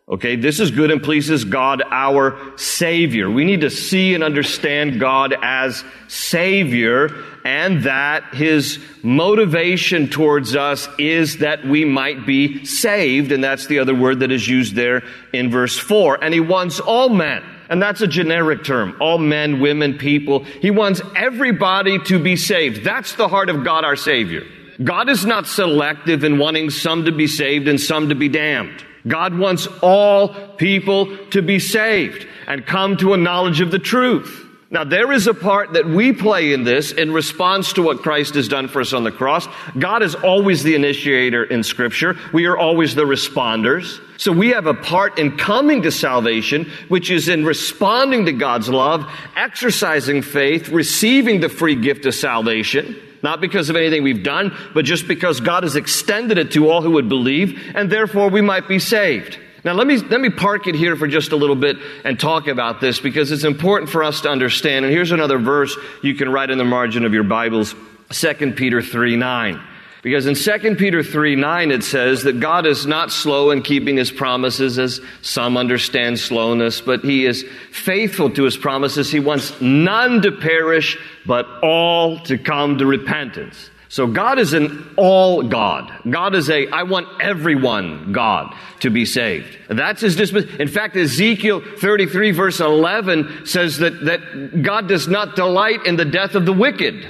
Okay, 0.09 0.37
this 0.37 0.59
is 0.59 0.71
good 0.71 0.91
and 0.91 1.03
pleases 1.03 1.45
God, 1.45 1.83
our 1.91 2.57
Savior. 2.57 3.31
We 3.31 3.45
need 3.45 3.61
to 3.61 3.69
see 3.69 4.15
and 4.15 4.25
understand 4.25 5.01
God 5.01 5.35
as 5.43 5.85
Savior 6.09 7.11
and 7.45 7.83
that 7.83 8.25
His 8.33 8.79
motivation 9.03 10.09
towards 10.09 10.57
us 10.57 10.89
is 10.99 11.41
that 11.41 11.63
we 11.63 11.85
might 11.85 12.25
be 12.25 12.65
saved. 12.65 13.33
And 13.33 13.45
that's 13.45 13.67
the 13.67 13.81
other 13.81 13.95
word 13.95 14.21
that 14.21 14.33
is 14.33 14.49
used 14.49 14.75
there 14.75 15.03
in 15.35 15.51
verse 15.51 15.77
4. 15.77 16.25
And 16.25 16.33
He 16.33 16.41
wants 16.41 16.81
all 16.81 17.11
men. 17.11 17.45
And 17.69 17.81
that's 17.81 18.01
a 18.01 18.07
generic 18.07 18.65
term. 18.65 18.97
All 19.01 19.19
men, 19.19 19.61
women, 19.61 19.99
people. 19.99 20.45
He 20.45 20.71
wants 20.71 21.01
everybody 21.17 21.99
to 22.05 22.19
be 22.19 22.37
saved. 22.37 22.85
That's 22.85 23.15
the 23.15 23.29
heart 23.29 23.49
of 23.49 23.65
God, 23.65 23.85
our 23.85 23.97
Savior. 23.97 24.43
God 24.83 25.09
is 25.09 25.25
not 25.25 25.47
selective 25.47 26.25
in 26.25 26.39
wanting 26.39 26.71
some 26.71 27.05
to 27.05 27.13
be 27.13 27.27
saved 27.27 27.69
and 27.69 27.81
some 27.81 28.09
to 28.09 28.15
be 28.15 28.29
damned. 28.29 28.85
God 29.07 29.37
wants 29.37 29.67
all 29.83 30.29
people 30.57 31.17
to 31.29 31.43
be 31.43 31.59
saved 31.59 32.27
and 32.47 32.67
come 32.67 32.97
to 32.99 33.15
a 33.15 33.17
knowledge 33.19 33.61
of 33.61 33.71
the 33.71 33.79
truth. 33.79 34.44
Now, 34.75 34.83
there 34.83 35.13
is 35.13 35.29
a 35.29 35.35
part 35.35 35.75
that 35.75 35.87
we 35.87 36.13
play 36.13 36.53
in 36.53 36.65
this 36.65 36.91
in 36.91 37.13
response 37.13 37.75
to 37.75 37.83
what 37.83 38.03
Christ 38.03 38.35
has 38.35 38.49
done 38.49 38.67
for 38.67 38.81
us 38.81 38.93
on 38.93 39.05
the 39.05 39.13
cross. 39.13 39.47
God 39.79 40.03
is 40.03 40.17
always 40.17 40.65
the 40.65 40.75
initiator 40.75 41.45
in 41.45 41.63
Scripture. 41.63 42.17
We 42.33 42.47
are 42.47 42.59
always 42.59 42.97
the 42.97 43.05
responders. 43.05 44.01
So 44.21 44.33
we 44.33 44.49
have 44.49 44.67
a 44.67 44.75
part 44.75 45.17
in 45.17 45.37
coming 45.37 45.83
to 45.83 45.93
salvation, 45.93 46.69
which 46.89 47.09
is 47.09 47.29
in 47.29 47.45
responding 47.45 48.25
to 48.25 48.33
God's 48.33 48.69
love, 48.69 49.09
exercising 49.37 50.23
faith, 50.23 50.69
receiving 50.71 51.39
the 51.39 51.49
free 51.49 51.77
gift 51.77 52.05
of 52.05 52.15
salvation. 52.17 52.97
Not 53.23 53.41
because 53.41 53.71
of 53.71 53.77
anything 53.77 54.03
we've 54.03 54.25
done, 54.25 54.57
but 54.75 54.85
just 54.85 55.07
because 55.07 55.39
God 55.41 55.63
has 55.63 55.77
extended 55.77 56.37
it 56.37 56.51
to 56.51 56.69
all 56.69 56.83
who 56.83 56.91
would 56.91 57.09
believe, 57.09 57.77
and 57.77 57.93
therefore 57.93 58.29
we 58.29 58.41
might 58.41 58.67
be 58.67 58.81
saved. 58.81 59.39
Now 59.65 59.73
let 59.73 59.87
me, 59.87 59.97
let 59.97 60.21
me 60.21 60.29
park 60.29 60.67
it 60.67 60.75
here 60.75 60.95
for 60.95 61.09
just 61.09 61.33
a 61.33 61.37
little 61.37 61.57
bit 61.57 61.79
and 62.05 62.21
talk 62.21 62.49
about 62.49 62.83
this 62.83 63.01
because 63.01 63.33
it's 63.33 63.45
important 63.45 63.91
for 63.91 64.05
us 64.05 64.21
to 64.21 64.29
understand. 64.29 64.85
And 64.85 64.93
here's 64.93 65.11
another 65.11 65.39
verse 65.39 65.75
you 66.03 66.15
can 66.15 66.29
write 66.29 66.51
in 66.51 66.59
the 66.59 66.65
margin 66.65 67.07
of 67.07 67.15
your 67.15 67.25
Bibles, 67.25 67.75
2 68.11 68.53
Peter 68.53 68.83
3 68.83 69.17
9. 69.17 69.61
Because 70.03 70.27
in 70.27 70.35
2 70.35 70.75
Peter 70.75 71.03
3 71.03 71.35
9, 71.35 71.71
it 71.71 71.83
says 71.83 72.25
that 72.25 72.39
God 72.39 72.67
is 72.67 72.85
not 72.85 73.11
slow 73.11 73.51
in 73.53 73.63
keeping 73.63 73.97
his 73.97 74.13
promises, 74.13 74.79
as 74.79 75.01
some 75.23 75.57
understand 75.57 76.21
slowness, 76.21 76.83
but 76.83 77.01
he 77.01 77.25
is 77.25 77.43
faithful 77.73 78.29
to 78.29 78.45
his 78.45 78.59
promises. 78.59 79.11
He 79.11 79.19
wants 79.19 79.59
none 79.63 80.21
to 80.21 80.33
perish, 80.33 80.99
but 81.25 81.49
all 81.63 82.19
to 82.25 82.37
come 82.37 82.77
to 82.79 82.85
repentance. 82.85 83.71
So 83.95 84.09
God 84.09 84.41
is 84.41 84.55
an 84.55 84.93
all 84.97 85.45
God. 85.45 85.89
God 86.11 86.35
is 86.35 86.51
a, 86.51 86.67
I 86.67 86.83
want 86.83 87.07
everyone 87.23 88.11
God 88.11 88.53
to 88.81 88.91
be 88.91 89.05
saved. 89.05 89.57
That's 89.69 90.01
his 90.01 90.17
disposition. 90.17 90.61
In 90.61 90.67
fact, 90.67 90.97
Ezekiel 90.97 91.63
33 91.79 92.33
verse 92.33 92.59
11 92.59 93.47
says 93.47 93.79
that, 93.79 94.05
that 94.07 94.63
God 94.65 94.89
does 94.89 95.07
not 95.07 95.37
delight 95.37 95.87
in 95.87 95.95
the 95.95 96.05
death 96.05 96.35
of 96.35 96.45
the 96.45 96.53
wicked. 96.53 97.07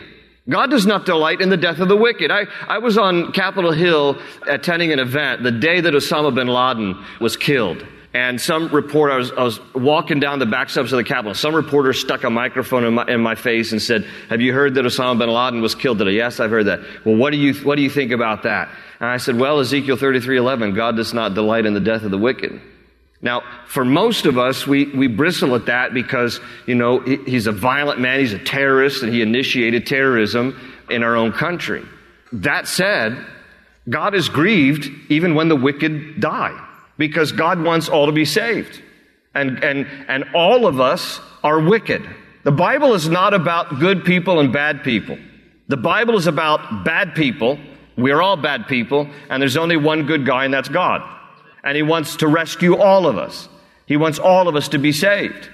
God 0.46 0.68
does 0.68 0.84
not 0.84 1.06
delight 1.06 1.40
in 1.40 1.48
the 1.48 1.56
death 1.56 1.78
of 1.78 1.88
the 1.88 1.96
wicked. 1.96 2.30
I, 2.30 2.42
I 2.68 2.76
was 2.76 2.98
on 2.98 3.32
Capitol 3.32 3.72
Hill 3.72 4.20
attending 4.46 4.92
an 4.92 4.98
event 4.98 5.42
the 5.42 5.52
day 5.52 5.80
that 5.80 5.94
Osama 5.94 6.34
bin 6.34 6.48
Laden 6.48 7.02
was 7.18 7.34
killed. 7.34 7.82
And 8.14 8.40
some 8.40 8.68
reporter, 8.68 9.12
I 9.12 9.16
was, 9.16 9.32
I 9.32 9.42
was, 9.42 9.60
walking 9.74 10.20
down 10.20 10.38
the 10.38 10.46
back 10.46 10.70
steps 10.70 10.92
of 10.92 10.98
the 10.98 11.04
Capitol. 11.04 11.34
Some 11.34 11.52
reporter 11.52 11.92
stuck 11.92 12.22
a 12.22 12.30
microphone 12.30 12.84
in 12.84 12.94
my, 12.94 13.06
in 13.08 13.20
my, 13.20 13.34
face 13.34 13.72
and 13.72 13.82
said, 13.82 14.06
Have 14.30 14.40
you 14.40 14.52
heard 14.52 14.76
that 14.76 14.84
Osama 14.84 15.18
bin 15.18 15.28
Laden 15.28 15.60
was 15.60 15.74
killed 15.74 15.98
today? 15.98 16.12
Yes, 16.12 16.38
I've 16.38 16.50
heard 16.50 16.66
that. 16.66 16.78
Well, 17.04 17.16
what 17.16 17.30
do 17.32 17.38
you, 17.38 17.54
what 17.54 17.74
do 17.74 17.82
you 17.82 17.90
think 17.90 18.12
about 18.12 18.44
that? 18.44 18.68
And 19.00 19.08
I 19.08 19.16
said, 19.16 19.36
Well, 19.36 19.58
Ezekiel 19.58 19.96
33 19.96 20.38
11, 20.38 20.74
God 20.74 20.94
does 20.94 21.12
not 21.12 21.34
delight 21.34 21.66
in 21.66 21.74
the 21.74 21.80
death 21.80 22.04
of 22.04 22.12
the 22.12 22.18
wicked. 22.18 22.60
Now, 23.20 23.42
for 23.66 23.84
most 23.84 24.26
of 24.26 24.38
us, 24.38 24.64
we, 24.64 24.84
we 24.84 25.08
bristle 25.08 25.56
at 25.56 25.66
that 25.66 25.92
because, 25.92 26.40
you 26.66 26.76
know, 26.76 27.00
he's 27.00 27.48
a 27.48 27.52
violent 27.52 27.98
man, 27.98 28.20
he's 28.20 28.32
a 28.32 28.38
terrorist, 28.38 29.02
and 29.02 29.12
he 29.12 29.22
initiated 29.22 29.88
terrorism 29.88 30.56
in 30.88 31.02
our 31.02 31.16
own 31.16 31.32
country. 31.32 31.84
That 32.30 32.68
said, 32.68 33.26
God 33.88 34.14
is 34.14 34.28
grieved 34.28 34.88
even 35.08 35.34
when 35.34 35.48
the 35.48 35.56
wicked 35.56 36.20
die 36.20 36.60
because 36.96 37.32
God 37.32 37.62
wants 37.62 37.88
all 37.88 38.06
to 38.06 38.12
be 38.12 38.24
saved. 38.24 38.82
And, 39.34 39.62
and, 39.64 39.86
and 40.08 40.24
all 40.34 40.66
of 40.66 40.80
us 40.80 41.20
are 41.42 41.60
wicked. 41.60 42.08
The 42.44 42.52
Bible 42.52 42.94
is 42.94 43.08
not 43.08 43.34
about 43.34 43.80
good 43.80 44.04
people 44.04 44.38
and 44.40 44.52
bad 44.52 44.84
people. 44.84 45.18
The 45.68 45.76
Bible 45.76 46.16
is 46.16 46.26
about 46.26 46.84
bad 46.84 47.14
people. 47.14 47.58
We're 47.96 48.20
all 48.20 48.36
bad 48.36 48.66
people, 48.66 49.08
and 49.30 49.40
there's 49.40 49.56
only 49.56 49.76
one 49.76 50.06
good 50.06 50.26
guy, 50.26 50.44
and 50.44 50.52
that's 50.52 50.68
God 50.68 51.02
and 51.64 51.76
He 51.76 51.82
wants 51.82 52.16
to 52.16 52.28
rescue 52.28 52.76
all 52.76 53.06
of 53.08 53.18
us. 53.18 53.48
He 53.86 53.96
wants 53.96 54.18
all 54.18 54.46
of 54.46 54.54
us 54.54 54.68
to 54.68 54.78
be 54.78 54.92
saved. 54.92 55.48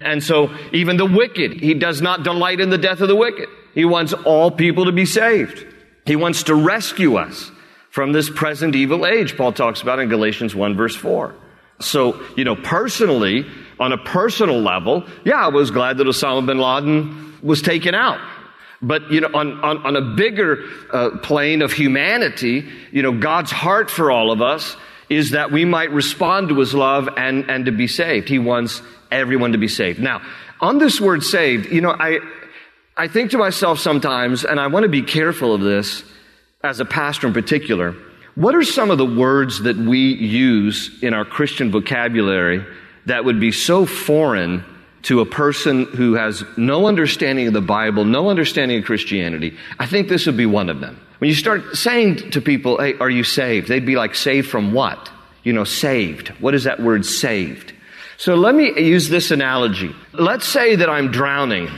And 0.00 0.22
so, 0.22 0.54
even 0.72 0.96
the 0.96 1.06
wicked, 1.06 1.52
He 1.52 1.72
does 1.74 2.02
not 2.02 2.24
delight 2.24 2.60
in 2.60 2.68
the 2.68 2.78
death 2.78 3.00
of 3.00 3.08
the 3.08 3.16
wicked. 3.16 3.48
He 3.72 3.84
wants 3.84 4.12
all 4.12 4.50
people 4.50 4.84
to 4.86 4.92
be 4.92 5.06
saved. 5.06 5.64
He 6.04 6.16
wants 6.16 6.42
to 6.44 6.54
rescue 6.54 7.14
us 7.14 7.51
from 7.92 8.12
this 8.12 8.30
present 8.30 8.74
evil 8.74 9.06
age, 9.06 9.36
Paul 9.36 9.52
talks 9.52 9.82
about 9.82 9.98
in 9.98 10.08
Galatians 10.08 10.54
1, 10.54 10.74
verse 10.74 10.96
4. 10.96 11.34
So, 11.78 12.18
you 12.38 12.44
know, 12.44 12.56
personally, 12.56 13.44
on 13.78 13.92
a 13.92 13.98
personal 13.98 14.62
level, 14.62 15.04
yeah, 15.26 15.44
I 15.44 15.48
was 15.48 15.70
glad 15.70 15.98
that 15.98 16.06
Osama 16.06 16.46
bin 16.46 16.56
Laden 16.56 17.34
was 17.42 17.60
taken 17.60 17.94
out. 17.94 18.18
But, 18.80 19.10
you 19.12 19.20
know, 19.20 19.28
on, 19.34 19.60
on, 19.60 19.84
on 19.84 19.96
a 19.96 20.14
bigger 20.14 20.64
uh, 20.90 21.18
plane 21.18 21.60
of 21.60 21.70
humanity, 21.70 22.66
you 22.92 23.02
know, 23.02 23.12
God's 23.12 23.50
heart 23.50 23.90
for 23.90 24.10
all 24.10 24.30
of 24.30 24.40
us 24.40 24.74
is 25.10 25.32
that 25.32 25.52
we 25.52 25.66
might 25.66 25.90
respond 25.90 26.48
to 26.48 26.58
his 26.58 26.72
love 26.72 27.10
and, 27.18 27.50
and 27.50 27.66
to 27.66 27.72
be 27.72 27.88
saved. 27.88 28.26
He 28.26 28.38
wants 28.38 28.80
everyone 29.10 29.52
to 29.52 29.58
be 29.58 29.68
saved. 29.68 30.00
Now, 30.00 30.22
on 30.62 30.78
this 30.78 30.98
word 30.98 31.22
saved, 31.22 31.70
you 31.70 31.82
know, 31.82 31.90
I, 31.90 32.20
I 32.96 33.08
think 33.08 33.32
to 33.32 33.38
myself 33.38 33.80
sometimes, 33.80 34.46
and 34.46 34.58
I 34.58 34.68
want 34.68 34.84
to 34.84 34.88
be 34.88 35.02
careful 35.02 35.54
of 35.54 35.60
this 35.60 36.04
as 36.62 36.80
a 36.80 36.84
pastor 36.84 37.26
in 37.26 37.32
particular, 37.32 37.94
what 38.34 38.54
are 38.54 38.62
some 38.62 38.90
of 38.90 38.98
the 38.98 39.06
words 39.06 39.62
that 39.62 39.76
we 39.76 40.14
use 40.14 41.02
in 41.02 41.12
our 41.12 41.24
Christian 41.24 41.70
vocabulary 41.70 42.64
that 43.06 43.24
would 43.24 43.40
be 43.40 43.52
so 43.52 43.84
foreign 43.84 44.64
to 45.02 45.20
a 45.20 45.26
person 45.26 45.84
who 45.84 46.14
has 46.14 46.44
no 46.56 46.86
understanding 46.86 47.48
of 47.48 47.52
the 47.52 47.60
Bible, 47.60 48.04
no 48.04 48.30
understanding 48.30 48.78
of 48.78 48.84
Christianity? 48.84 49.56
I 49.78 49.86
think 49.86 50.08
this 50.08 50.26
would 50.26 50.36
be 50.36 50.46
one 50.46 50.70
of 50.70 50.80
them. 50.80 50.98
When 51.18 51.28
you 51.28 51.34
start 51.34 51.76
saying 51.76 52.30
to 52.30 52.40
people, 52.40 52.78
hey, 52.78 52.94
are 52.98 53.10
you 53.10 53.24
saved? 53.24 53.68
They'd 53.68 53.86
be 53.86 53.96
like, 53.96 54.14
saved 54.14 54.48
from 54.48 54.72
what? 54.72 55.10
You 55.42 55.52
know, 55.52 55.64
saved. 55.64 56.28
What 56.40 56.54
is 56.54 56.64
that 56.64 56.80
word 56.80 57.04
saved? 57.04 57.72
So 58.16 58.34
let 58.34 58.54
me 58.54 58.80
use 58.80 59.08
this 59.08 59.30
analogy. 59.30 59.94
Let's 60.12 60.46
say 60.46 60.76
that 60.76 60.88
I'm 60.88 61.10
drowning. 61.10 61.68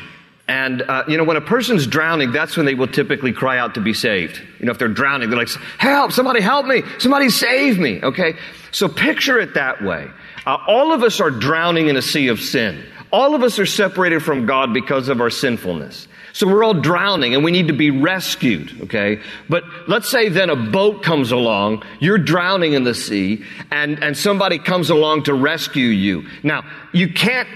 And, 0.46 0.82
uh, 0.82 1.04
you 1.08 1.16
know, 1.16 1.24
when 1.24 1.38
a 1.38 1.40
person's 1.40 1.86
drowning, 1.86 2.30
that's 2.30 2.56
when 2.56 2.66
they 2.66 2.74
will 2.74 2.88
typically 2.88 3.32
cry 3.32 3.58
out 3.58 3.74
to 3.74 3.80
be 3.80 3.94
saved. 3.94 4.40
You 4.60 4.66
know, 4.66 4.72
if 4.72 4.78
they're 4.78 4.88
drowning, 4.88 5.30
they're 5.30 5.38
like, 5.38 5.48
help, 5.78 6.12
somebody 6.12 6.42
help 6.42 6.66
me, 6.66 6.82
somebody 6.98 7.30
save 7.30 7.78
me, 7.78 8.02
okay? 8.02 8.34
So 8.70 8.88
picture 8.88 9.40
it 9.40 9.54
that 9.54 9.82
way. 9.82 10.08
Uh, 10.44 10.58
all 10.66 10.92
of 10.92 11.02
us 11.02 11.20
are 11.20 11.30
drowning 11.30 11.88
in 11.88 11.96
a 11.96 12.02
sea 12.02 12.28
of 12.28 12.40
sin. 12.40 12.84
All 13.10 13.34
of 13.34 13.42
us 13.42 13.58
are 13.58 13.66
separated 13.66 14.22
from 14.22 14.44
God 14.44 14.74
because 14.74 15.08
of 15.08 15.20
our 15.20 15.30
sinfulness. 15.30 16.08
So 16.34 16.48
we're 16.48 16.64
all 16.64 16.74
drowning 16.74 17.34
and 17.34 17.44
we 17.44 17.52
need 17.52 17.68
to 17.68 17.72
be 17.72 17.90
rescued, 17.90 18.82
okay? 18.82 19.20
But 19.48 19.62
let's 19.86 20.10
say 20.10 20.28
then 20.28 20.50
a 20.50 20.56
boat 20.56 21.02
comes 21.02 21.30
along, 21.30 21.84
you're 22.00 22.18
drowning 22.18 22.72
in 22.72 22.82
the 22.82 22.94
sea, 22.94 23.44
and, 23.70 24.02
and 24.02 24.18
somebody 24.18 24.58
comes 24.58 24.90
along 24.90 25.22
to 25.22 25.32
rescue 25.32 25.86
you. 25.86 26.26
Now, 26.42 26.64
you 26.92 27.12
can't 27.12 27.48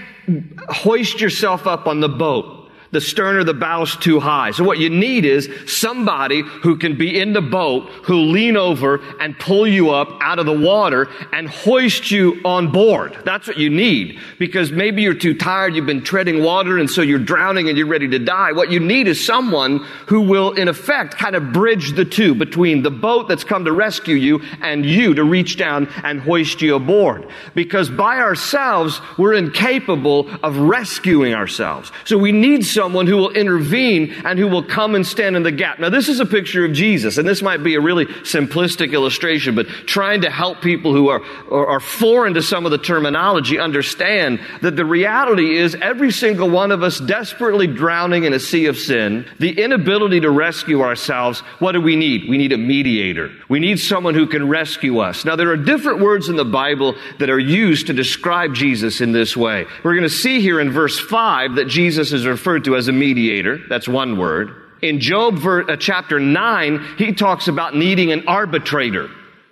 hoist 0.69 1.19
yourself 1.19 1.67
up 1.67 1.87
on 1.87 1.99
the 1.99 2.09
boat 2.09 2.58
the 2.91 3.01
stern 3.01 3.35
or 3.35 3.43
the 3.43 3.53
bow's 3.53 3.95
too 3.97 4.19
high. 4.19 4.51
So 4.51 4.63
what 4.63 4.79
you 4.79 4.89
need 4.89 5.25
is 5.25 5.49
somebody 5.67 6.41
who 6.41 6.77
can 6.77 6.97
be 6.97 7.19
in 7.19 7.33
the 7.33 7.41
boat, 7.41 7.89
who 8.03 8.15
lean 8.15 8.57
over 8.57 8.99
and 9.19 9.37
pull 9.37 9.67
you 9.67 9.91
up 9.91 10.17
out 10.21 10.39
of 10.39 10.45
the 10.45 10.57
water 10.57 11.07
and 11.31 11.47
hoist 11.47 12.11
you 12.11 12.41
on 12.43 12.71
board. 12.71 13.17
That's 13.25 13.47
what 13.47 13.57
you 13.57 13.69
need. 13.69 14.19
Because 14.39 14.71
maybe 14.71 15.01
you're 15.01 15.13
too 15.13 15.35
tired, 15.35 15.75
you've 15.75 15.85
been 15.85 16.03
treading 16.03 16.43
water, 16.43 16.77
and 16.77 16.89
so 16.89 17.01
you're 17.01 17.19
drowning 17.19 17.69
and 17.69 17.77
you're 17.77 17.87
ready 17.87 18.07
to 18.07 18.19
die. 18.19 18.51
What 18.53 18.71
you 18.71 18.79
need 18.79 19.07
is 19.07 19.23
someone 19.23 19.79
who 20.07 20.21
will, 20.21 20.53
in 20.53 20.67
effect, 20.67 21.17
kind 21.17 21.35
of 21.35 21.53
bridge 21.53 21.93
the 21.93 22.05
two 22.05 22.33
between 22.35 22.81
the 22.81 22.91
boat 22.91 23.27
that's 23.27 23.43
come 23.43 23.65
to 23.65 23.71
rescue 23.71 24.15
you 24.15 24.41
and 24.61 24.85
you 24.85 25.13
to 25.13 25.23
reach 25.23 25.57
down 25.57 25.87
and 26.03 26.19
hoist 26.19 26.61
you 26.61 26.75
aboard. 26.75 27.27
Because 27.53 27.89
by 27.89 28.17
ourselves, 28.17 28.99
we're 29.17 29.33
incapable 29.33 30.29
of 30.43 30.57
rescuing 30.57 31.33
ourselves. 31.33 31.91
So 32.05 32.17
we 32.17 32.31
need 32.31 32.65
someone 32.79 33.07
who 33.07 33.17
will 33.17 33.31
intervene 33.31 34.09
and 34.23 34.39
who 34.39 34.47
will 34.47 34.63
come 34.63 34.95
and 34.95 35.05
stand 35.05 35.35
in 35.35 35.43
the 35.43 35.51
gap. 35.51 35.79
Now, 35.79 35.89
this 35.89 36.07
is 36.07 36.21
a 36.21 36.25
picture 36.25 36.63
of 36.63 36.71
Jesus, 36.71 37.17
and 37.17 37.27
this 37.27 37.41
might 37.41 37.61
be 37.61 37.75
a 37.75 37.81
really 37.81 38.05
simplistic 38.05 38.93
illustration, 38.93 39.53
but 39.53 39.67
trying 39.85 40.21
to 40.21 40.29
help 40.29 40.61
people 40.61 40.93
who 40.93 41.09
are, 41.09 41.21
are 41.51 41.81
foreign 41.81 42.35
to 42.35 42.41
some 42.41 42.63
of 42.63 42.71
the 42.71 42.77
terminology 42.77 43.59
understand 43.59 44.39
that 44.61 44.77
the 44.77 44.85
reality 44.85 45.57
is 45.57 45.75
every 45.81 46.09
single 46.09 46.49
one 46.49 46.71
of 46.71 46.81
us 46.81 47.01
desperately 47.01 47.67
drowning 47.67 48.23
in 48.23 48.31
a 48.31 48.39
sea 48.39 48.67
of 48.67 48.77
sin, 48.77 49.27
the 49.39 49.61
inability 49.61 50.21
to 50.21 50.29
rescue 50.29 50.81
ourselves, 50.81 51.41
what 51.59 51.73
do 51.73 51.81
we 51.81 51.97
need? 51.97 52.29
We 52.29 52.37
need 52.37 52.53
a 52.53 52.57
mediator. 52.57 53.29
We 53.49 53.59
need 53.59 53.79
someone 53.79 54.15
who 54.15 54.27
can 54.27 54.47
rescue 54.47 54.99
us. 54.99 55.25
Now, 55.25 55.35
there 55.35 55.51
are 55.51 55.57
different 55.57 55.99
words 55.99 56.29
in 56.29 56.37
the 56.37 56.45
Bible 56.45 56.95
that 57.17 57.29
are 57.29 57.39
used 57.39 57.87
to 57.87 57.93
describe 57.93 58.53
Jesus 58.53 59.01
in 59.01 59.11
this 59.11 59.35
way. 59.35 59.65
We're 59.83 59.95
going 59.95 60.03
to 60.03 60.09
see 60.09 60.39
here 60.39 60.61
in 60.61 60.71
verse 60.71 60.97
5 60.97 61.55
that 61.55 61.67
Jesus 61.67 62.13
is 62.13 62.25
referred 62.25 62.63
to 62.63 62.68
to 62.69 62.75
as 62.75 62.87
a 62.87 62.93
mediator. 62.93 63.59
That's 63.67 63.87
one 63.87 64.17
word. 64.17 64.55
In 64.81 64.99
Job 64.99 65.45
uh, 65.45 65.75
chapter 65.75 66.19
9, 66.19 66.95
he 66.97 67.13
talks 67.13 67.47
about 67.47 67.75
needing 67.75 68.11
an 68.11 68.27
arbitrator. 68.27 69.09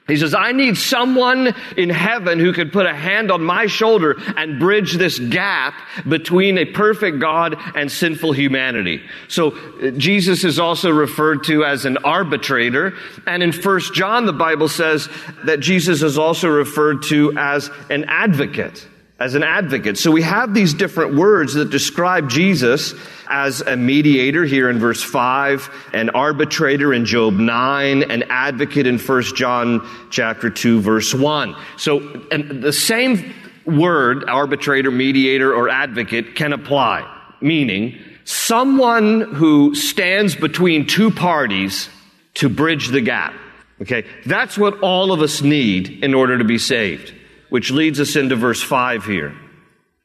He 0.08 0.16
says, 0.16 0.34
I 0.34 0.54
need 0.54 0.78
someone 0.78 1.54
in 1.76 1.90
heaven 1.90 2.40
who 2.40 2.54
could 2.54 2.72
put 2.72 2.86
a 2.86 2.94
hand 2.94 3.30
on 3.30 3.44
my 3.44 3.66
shoulder 3.66 4.16
and 4.38 4.58
bridge 4.58 4.94
this 4.94 5.20
gap 5.20 5.74
between 6.08 6.58
a 6.58 6.64
perfect 6.64 7.20
God 7.20 7.58
and 7.76 7.92
sinful 7.92 8.32
humanity. 8.32 9.04
So 9.28 9.52
uh, 9.52 9.92
Jesus 9.92 10.46
is 10.46 10.60
also 10.60 10.92
referred 10.92 11.44
to 11.46 11.66
as 11.66 11.84
an 11.84 11.98
arbitrator. 11.98 12.94
And 13.26 13.44
in 13.44 13.52
First 13.52 13.94
John, 13.94 14.26
the 14.26 14.32
Bible 14.32 14.70
says 14.70 15.10
that 15.44 15.60
Jesus 15.60 16.02
is 16.04 16.18
also 16.18 16.48
referred 16.48 17.04
to 17.04 17.34
as 17.38 17.70
an 17.90 18.06
advocate 18.08 18.88
as 19.20 19.34
an 19.34 19.44
advocate. 19.44 19.98
So 19.98 20.12
we 20.12 20.22
have 20.22 20.54
these 20.54 20.74
different 20.74 21.16
words 21.16 21.56
that 21.56 21.72
describe 21.72 22.30
Jesus 22.30 22.94
as 23.28 23.62
a 23.62 23.76
mediator 23.76 24.46
here 24.46 24.70
in 24.70 24.78
verse 24.78 25.04
5, 25.04 25.90
an 25.94 26.12
arbitrator 26.12 26.94
in 26.94 27.06
Job 27.06 27.34
9, 27.34 28.04
an 28.04 28.24
advocate 28.30 28.86
in 28.86 29.00
1 29.00 29.24
John 29.36 29.88
chapter 30.12 30.50
2 30.50 30.82
verse 30.82 31.14
1. 31.14 31.56
So 31.78 32.00
and 32.32 32.62
the 32.62 32.74
same 32.74 33.34
word, 33.66 34.30
arbitrator, 34.30 34.92
mediator, 34.92 35.54
or 35.54 35.68
advocate 35.68 36.36
can 36.36 36.54
apply, 36.54 37.12
meaning 37.42 38.00
someone 38.24 39.34
who 39.34 39.74
stands 39.74 40.36
between 40.36 40.86
two 40.86 41.10
parties 41.10 41.90
to 42.36 42.50
bridge 42.50 42.90
the 42.90 43.02
gap. 43.02 43.34
Okay. 43.82 44.06
That's 44.26 44.58
what 44.58 44.80
all 44.82 45.12
of 45.12 45.22
us 45.22 45.42
need 45.42 46.04
in 46.04 46.14
order 46.14 46.38
to 46.38 46.44
be 46.44 46.58
saved 46.58 47.14
which 47.50 47.72
leads 47.72 48.00
us 48.00 48.16
into 48.16 48.36
verse 48.36 48.62
5 48.62 49.06
here. 49.06 49.36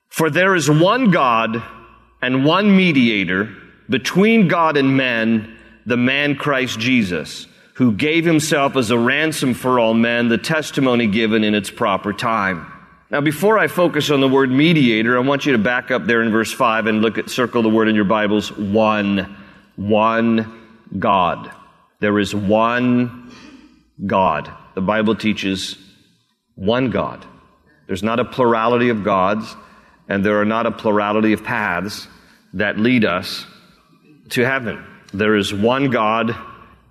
For 0.09 0.31
there 0.31 0.55
is 0.55 0.70
one 0.70 1.11
God 1.11 1.62
and 2.20 2.44
one 2.44 2.76
mediator 2.76 3.55
between 3.88 4.48
God 4.48 4.76
and 4.76 4.96
men, 4.96 5.57
the 5.87 5.96
man 5.96 6.37
Christ 6.37 6.78
Jesus, 6.78 7.46
who 7.74 7.92
gave 7.92 8.24
himself 8.24 8.76
as 8.76 8.90
a 8.90 8.98
ransom 8.98 9.55
for 9.55 9.81
all 9.81 9.94
men, 9.94 10.28
the 10.28 10.38
testimony 10.38 11.07
given 11.07 11.42
in 11.42 11.55
its 11.55 11.70
proper 11.70 12.12
time. 12.12 12.70
Now, 13.11 13.20
before 13.20 13.59
I 13.59 13.66
focus 13.66 14.11
on 14.11 14.20
the 14.20 14.28
word 14.28 14.50
mediator, 14.50 15.18
I 15.18 15.20
want 15.20 15.44
you 15.44 15.52
to 15.52 15.59
back 15.59 15.90
up 15.90 16.07
there 16.07 16.22
in 16.22 16.31
verse 16.31 16.52
5 16.52 16.87
and 16.87 17.02
look 17.02 17.18
at, 17.18 17.28
circle 17.28 17.62
the 17.62 17.68
word 17.68 17.88
in 17.88 17.94
your 17.94 18.05
Bibles, 18.05 18.50
one, 18.52 19.37
one 19.76 20.61
God. 20.98 21.50
There 22.00 22.18
is 22.18 22.35
one 22.35 23.31
God. 24.07 24.50
The 24.74 24.81
Bible 24.81 25.14
teaches 25.14 25.76
one 26.55 26.90
God. 26.90 27.26
There's 27.87 28.03
not 28.03 28.21
a 28.21 28.25
plurality 28.25 28.88
of 28.88 29.05
gods, 29.05 29.57
and 30.09 30.25
there 30.25 30.40
are 30.40 30.45
not 30.45 30.66
a 30.66 30.71
plurality 30.71 31.33
of 31.33 31.45
paths 31.45 32.09
that 32.55 32.79
lead 32.79 33.05
us 33.05 33.47
to 34.31 34.45
heaven. 34.45 34.85
There 35.12 35.37
is 35.37 35.53
one 35.53 35.90
God, 35.90 36.37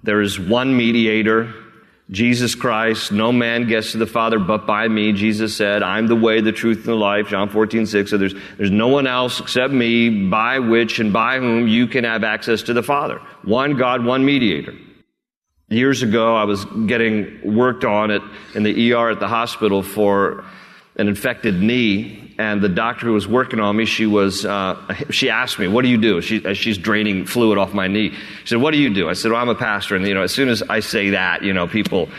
there 0.04 0.22
is 0.22 0.40
one 0.40 0.76
mediator, 0.76 1.54
Jesus 2.12 2.56
Christ. 2.56 3.12
No 3.12 3.32
man 3.32 3.68
gets 3.68 3.94
to 3.94 3.98
the 3.98 4.06
Father 4.06 4.38
but 4.38 4.68
by 4.68 4.88
me. 4.88 5.14
Jesus 5.14 5.56
said, 5.56 5.82
I'm 5.82 6.08
the 6.08 6.16
way, 6.16 6.42
the 6.42 6.52
truth, 6.52 6.80
and 6.80 6.88
the 6.88 6.96
life. 6.96 7.30
John 7.30 7.50
14, 7.50 7.86
6. 7.86 8.10
So 8.10 8.18
there's, 8.18 8.36
there's 8.58 8.72
no 8.72 8.90
one 8.90 9.08
else 9.08 9.40
except 9.40 9.74
me 9.74 10.28
by 10.28 10.60
which 10.60 11.00
and 11.00 11.14
by 11.14 11.40
whom 11.40 11.68
you 11.68 11.88
can 11.88 12.04
have 12.04 12.24
access 12.24 12.64
to 12.64 12.74
the 12.74 12.84
Father. 12.84 13.20
One 13.44 13.78
God, 13.78 14.04
one 14.04 14.26
mediator. 14.26 14.74
Years 15.70 16.04
ago, 16.04 16.36
I 16.36 16.44
was 16.44 16.66
getting 16.86 17.56
worked 17.56 17.86
on 17.86 18.12
it 18.12 18.22
in 18.56 18.64
the 18.64 18.94
ER 18.94 19.12
at 19.12 19.22
the 19.22 19.30
hospital 19.30 19.82
for 19.82 20.44
an 21.02 21.08
infected 21.08 21.62
knee, 21.62 22.18
and 22.38 22.62
the 22.62 22.70
doctor 22.70 23.08
who 23.08 23.14
was 23.14 23.28
working 23.28 23.60
on 23.60 23.76
me, 23.76 23.86
she 23.86 24.06
was, 24.06 24.46
uh, 24.46 24.78
she 25.10 25.30
asked 25.30 25.60
me, 25.60 25.68
"What 25.68 25.82
do 25.82 25.90
you 25.90 25.98
do?" 25.98 26.22
She, 26.22 26.44
as 26.46 26.58
she's 26.58 26.78
draining 26.78 27.26
fluid 27.26 27.58
off 27.58 27.74
my 27.74 27.88
knee, 27.88 28.12
she 28.12 28.48
said, 28.48 28.62
"What 28.62 28.72
do 28.72 28.78
you 28.78 28.90
do?" 28.90 29.10
I 29.10 29.14
said, 29.14 29.32
"Well, 29.32 29.42
I'm 29.42 29.50
a 29.50 29.56
pastor." 29.56 29.96
And 29.96 30.08
you 30.08 30.14
know, 30.14 30.22
as 30.22 30.32
soon 30.32 30.48
as 30.48 30.64
I 30.70 30.80
say 30.80 31.10
that, 31.10 31.44
you 31.44 31.54
know, 31.54 31.68
people 31.68 32.10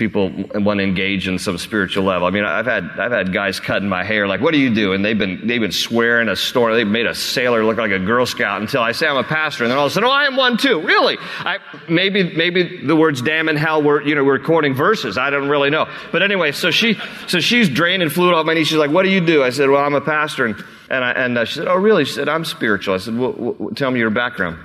people 0.00 0.30
want 0.54 0.78
to 0.78 0.82
engage 0.82 1.28
in 1.28 1.38
some 1.38 1.58
spiritual 1.58 2.04
level. 2.04 2.26
I 2.26 2.30
mean, 2.30 2.44
I've 2.44 2.64
had 2.64 2.84
I've 2.98 3.12
had 3.12 3.34
guys 3.34 3.60
cutting 3.60 3.88
my 3.88 4.02
hair 4.02 4.26
like, 4.26 4.40
"What 4.40 4.52
do 4.52 4.58
you 4.58 4.74
do?" 4.74 4.94
And 4.94 5.04
they've 5.04 5.18
been 5.18 5.46
they've 5.46 5.60
been 5.60 5.70
swearing 5.70 6.30
a 6.30 6.36
story. 6.36 6.74
They've 6.74 6.86
made 6.86 7.04
a 7.04 7.14
sailor 7.14 7.62
look 7.62 7.76
like 7.76 7.90
a 7.92 7.98
Girl 7.98 8.24
Scout 8.24 8.62
until 8.62 8.80
I 8.80 8.92
say 8.92 9.06
I'm 9.06 9.18
a 9.18 9.22
pastor, 9.22 9.64
and 9.64 9.70
then 9.70 9.78
all 9.78 9.84
of 9.84 9.92
a 9.92 9.94
sudden, 9.94 10.08
"Oh, 10.08 10.12
I 10.12 10.24
am 10.24 10.36
one 10.36 10.56
too." 10.56 10.80
Really? 10.80 11.18
I, 11.20 11.58
maybe 11.86 12.34
maybe 12.34 12.84
the 12.84 12.96
words 12.96 13.20
"damn" 13.20 13.50
and 13.50 13.58
"hell" 13.58 13.82
were 13.82 14.02
you 14.02 14.14
know 14.14 14.24
we're 14.24 14.38
quoting 14.38 14.74
verses. 14.74 15.18
I 15.18 15.28
don't 15.28 15.50
really 15.50 15.68
know. 15.68 15.86
But 16.12 16.22
anyway, 16.22 16.52
so 16.52 16.70
she 16.70 16.98
so 17.28 17.38
she's 17.38 17.68
draining 17.68 18.08
fluid 18.08 18.34
off 18.34 18.46
my 18.46 18.54
knee. 18.54 18.64
She's 18.64 18.78
like, 18.78 18.90
"What 18.90 19.02
do 19.02 19.10
you 19.10 19.20
do?" 19.20 19.44
I 19.44 19.50
said, 19.50 19.68
"Well, 19.68 19.84
I'm 19.84 19.94
a 19.94 20.00
pastor." 20.00 20.46
And 20.46 20.64
and, 20.88 21.04
I, 21.04 21.10
and 21.12 21.38
uh, 21.38 21.44
she 21.44 21.56
said, 21.56 21.68
"Oh, 21.68 21.76
really?" 21.76 22.06
She 22.06 22.14
said, 22.14 22.30
"I'm 22.30 22.46
spiritual." 22.46 22.94
I 22.94 22.98
said, 22.98 23.18
well, 23.18 23.34
well 23.36 23.70
"Tell 23.74 23.90
me 23.90 24.00
your 24.00 24.10
background." 24.10 24.56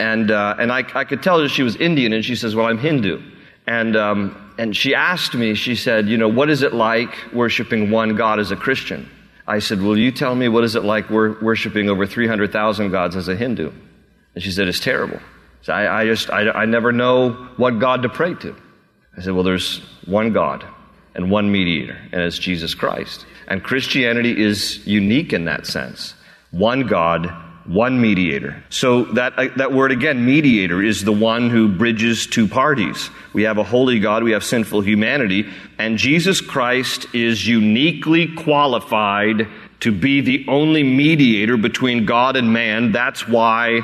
And 0.00 0.32
uh, 0.32 0.56
and 0.58 0.72
I 0.72 0.84
I 0.94 1.04
could 1.04 1.22
tell 1.22 1.38
that 1.38 1.50
she 1.50 1.62
was 1.62 1.76
Indian, 1.76 2.12
and 2.12 2.24
she 2.24 2.34
says, 2.34 2.56
"Well, 2.56 2.66
I'm 2.66 2.78
Hindu." 2.78 3.22
And, 3.70 3.96
um, 3.96 4.49
and 4.60 4.76
she 4.76 4.94
asked 4.94 5.34
me, 5.34 5.54
she 5.54 5.74
said, 5.74 6.06
you 6.06 6.18
know, 6.18 6.28
what 6.28 6.50
is 6.50 6.62
it 6.62 6.74
like 6.74 7.16
worshiping 7.32 7.90
one 7.90 8.14
God 8.14 8.38
as 8.38 8.50
a 8.50 8.56
Christian? 8.56 9.08
I 9.46 9.58
said, 9.58 9.80
will 9.80 9.96
you 9.96 10.12
tell 10.12 10.34
me 10.34 10.48
what 10.48 10.64
is 10.64 10.76
it 10.76 10.84
like 10.84 11.08
wor- 11.08 11.38
worshiping 11.40 11.88
over 11.88 12.04
300,000 12.04 12.90
gods 12.90 13.16
as 13.16 13.28
a 13.28 13.34
Hindu? 13.34 13.72
And 14.34 14.44
she 14.44 14.50
said, 14.50 14.68
it's 14.68 14.78
terrible. 14.78 15.18
So 15.62 15.72
I, 15.72 16.02
I 16.02 16.04
just, 16.04 16.28
I, 16.28 16.50
I 16.50 16.66
never 16.66 16.92
know 16.92 17.30
what 17.56 17.78
God 17.78 18.02
to 18.02 18.10
pray 18.10 18.34
to. 18.34 18.54
I 19.16 19.22
said, 19.22 19.32
well, 19.32 19.44
there's 19.44 19.78
one 20.04 20.34
God 20.34 20.62
and 21.14 21.30
one 21.30 21.50
mediator, 21.50 21.96
and 22.12 22.20
it's 22.20 22.38
Jesus 22.38 22.74
Christ. 22.74 23.24
And 23.48 23.64
Christianity 23.64 24.38
is 24.38 24.86
unique 24.86 25.32
in 25.32 25.46
that 25.46 25.66
sense. 25.66 26.12
One 26.50 26.86
God, 26.86 27.32
one 27.64 28.00
mediator. 28.00 28.62
So 28.70 29.04
that, 29.14 29.38
uh, 29.38 29.48
that 29.56 29.72
word 29.72 29.92
again, 29.92 30.24
mediator, 30.24 30.82
is 30.82 31.04
the 31.04 31.12
one 31.12 31.50
who 31.50 31.68
bridges 31.68 32.26
two 32.26 32.48
parties. 32.48 33.10
We 33.32 33.42
have 33.42 33.58
a 33.58 33.64
holy 33.64 34.00
God, 34.00 34.22
we 34.22 34.32
have 34.32 34.44
sinful 34.44 34.80
humanity, 34.80 35.48
and 35.78 35.98
Jesus 35.98 36.40
Christ 36.40 37.06
is 37.14 37.46
uniquely 37.46 38.34
qualified 38.34 39.46
to 39.80 39.92
be 39.92 40.20
the 40.20 40.44
only 40.48 40.82
mediator 40.82 41.56
between 41.56 42.06
God 42.06 42.36
and 42.36 42.52
man. 42.52 42.92
That's 42.92 43.26
why 43.28 43.80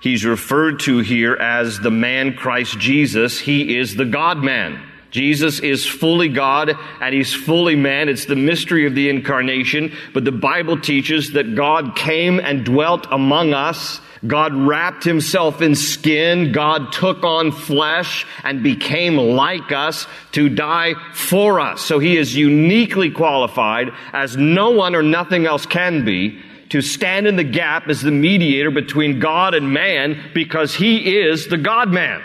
he's 0.00 0.24
referred 0.24 0.80
to 0.80 0.98
here 0.98 1.34
as 1.34 1.78
the 1.78 1.90
man 1.90 2.34
Christ 2.34 2.78
Jesus. 2.78 3.38
He 3.38 3.76
is 3.76 3.94
the 3.94 4.04
God 4.04 4.38
man. 4.38 4.87
Jesus 5.10 5.60
is 5.60 5.86
fully 5.86 6.28
God 6.28 6.74
and 7.00 7.14
he's 7.14 7.32
fully 7.32 7.76
man. 7.76 8.08
It's 8.08 8.26
the 8.26 8.36
mystery 8.36 8.86
of 8.86 8.94
the 8.94 9.08
incarnation, 9.08 9.96
but 10.12 10.24
the 10.24 10.32
Bible 10.32 10.78
teaches 10.78 11.32
that 11.32 11.54
God 11.54 11.96
came 11.96 12.38
and 12.38 12.64
dwelt 12.64 13.06
among 13.10 13.54
us. 13.54 14.00
God 14.26 14.52
wrapped 14.54 15.04
himself 15.04 15.62
in 15.62 15.74
skin. 15.74 16.52
God 16.52 16.92
took 16.92 17.22
on 17.22 17.52
flesh 17.52 18.26
and 18.42 18.62
became 18.62 19.16
like 19.16 19.70
us 19.70 20.06
to 20.32 20.48
die 20.48 20.94
for 21.14 21.60
us. 21.60 21.80
So 21.80 21.98
he 21.98 22.16
is 22.16 22.36
uniquely 22.36 23.10
qualified 23.10 23.90
as 24.12 24.36
no 24.36 24.70
one 24.70 24.94
or 24.94 25.02
nothing 25.02 25.46
else 25.46 25.66
can 25.66 26.04
be 26.04 26.42
to 26.70 26.82
stand 26.82 27.26
in 27.26 27.36
the 27.36 27.44
gap 27.44 27.88
as 27.88 28.02
the 28.02 28.10
mediator 28.10 28.70
between 28.70 29.20
God 29.20 29.54
and 29.54 29.72
man 29.72 30.20
because 30.34 30.74
he 30.74 31.18
is 31.18 31.46
the 31.46 31.56
God 31.56 31.88
man. 31.88 32.20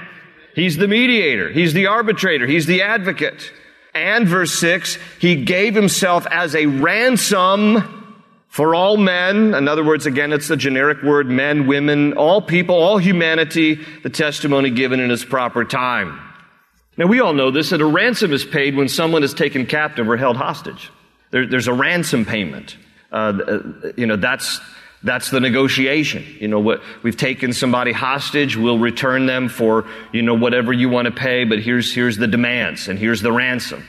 He's 0.56 0.78
the 0.78 0.88
mediator. 0.88 1.50
He's 1.50 1.74
the 1.74 1.88
arbitrator. 1.88 2.46
He's 2.46 2.66
the 2.66 2.84
advocate. 2.84 3.52
And 3.94 4.28
verse 4.28 4.54
6, 4.54 4.98
he 5.20 5.44
gave 5.44 5.76
himself 5.76 6.26
as 6.28 6.56
a 6.56 6.66
ransom 6.66 8.04
for 8.48 8.76
all 8.76 8.98
men. 8.98 9.54
In 9.54 9.68
other 9.68 9.84
words, 9.84 10.06
again, 10.06 10.32
it's 10.32 10.48
the 10.48 10.58
generic 10.58 11.02
word 11.04 11.28
men, 11.28 11.68
women, 11.68 12.14
all 12.14 12.42
people, 12.42 12.76
all 12.76 12.98
humanity, 12.98 13.80
the 14.04 14.10
testimony 14.10 14.70
given 14.70 15.00
in 15.00 15.12
its 15.12 15.26
proper 15.26 15.66
time. 15.66 16.20
Now, 16.98 17.08
we 17.08 17.20
all 17.20 17.34
know 17.34 17.50
this 17.50 17.72
that 17.72 17.82
a 17.82 17.86
ransom 17.86 18.32
is 18.32 18.46
paid 18.46 18.76
when 18.76 18.88
someone 18.88 19.24
is 19.24 19.34
taken 19.34 19.66
captive 19.66 20.08
or 20.08 20.18
held 20.18 20.38
hostage. 20.38 20.92
There, 21.32 21.48
there's 21.48 21.68
a 21.68 21.74
ransom 21.74 22.26
payment. 22.26 22.78
Uh, 23.12 23.16
uh 23.16 23.92
you 23.98 24.06
know, 24.06 24.16
that's 24.16 24.60
that's 25.04 25.30
the 25.30 25.40
negotiation. 25.40 26.26
You 26.40 26.48
know, 26.48 26.60
what, 26.60 26.82
we've 27.04 27.18
taken 27.18 27.54
somebody 27.54 27.92
hostage. 27.92 28.56
We'll 28.56 28.80
return 28.80 29.26
them 29.26 29.50
for, 29.50 29.86
you 30.12 30.22
know, 30.22 30.34
whatever 30.34 30.72
you 30.72 30.90
want 30.90 31.06
to 31.08 31.12
pay, 31.12 31.44
but 31.44 31.60
here's, 31.60 31.94
here's 31.94 32.18
the 32.18 32.28
demands 32.28 32.88
and 32.88 32.98
here's 32.98 33.22
the 33.22 33.32
ransom. 33.32 33.86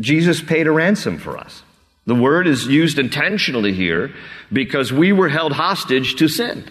Jesus 0.00 0.40
paid 0.40 0.66
a 0.66 0.72
ransom 0.72 1.18
for 1.18 1.36
us. 1.36 1.62
The 2.06 2.14
word 2.14 2.46
is 2.46 2.66
used 2.66 2.98
intentionally 2.98 3.74
here 3.74 4.14
because 4.50 4.92
we 4.92 5.12
were 5.12 5.28
held 5.28 5.52
hostage 5.52 6.16
to 6.16 6.28
sin. 6.28 6.64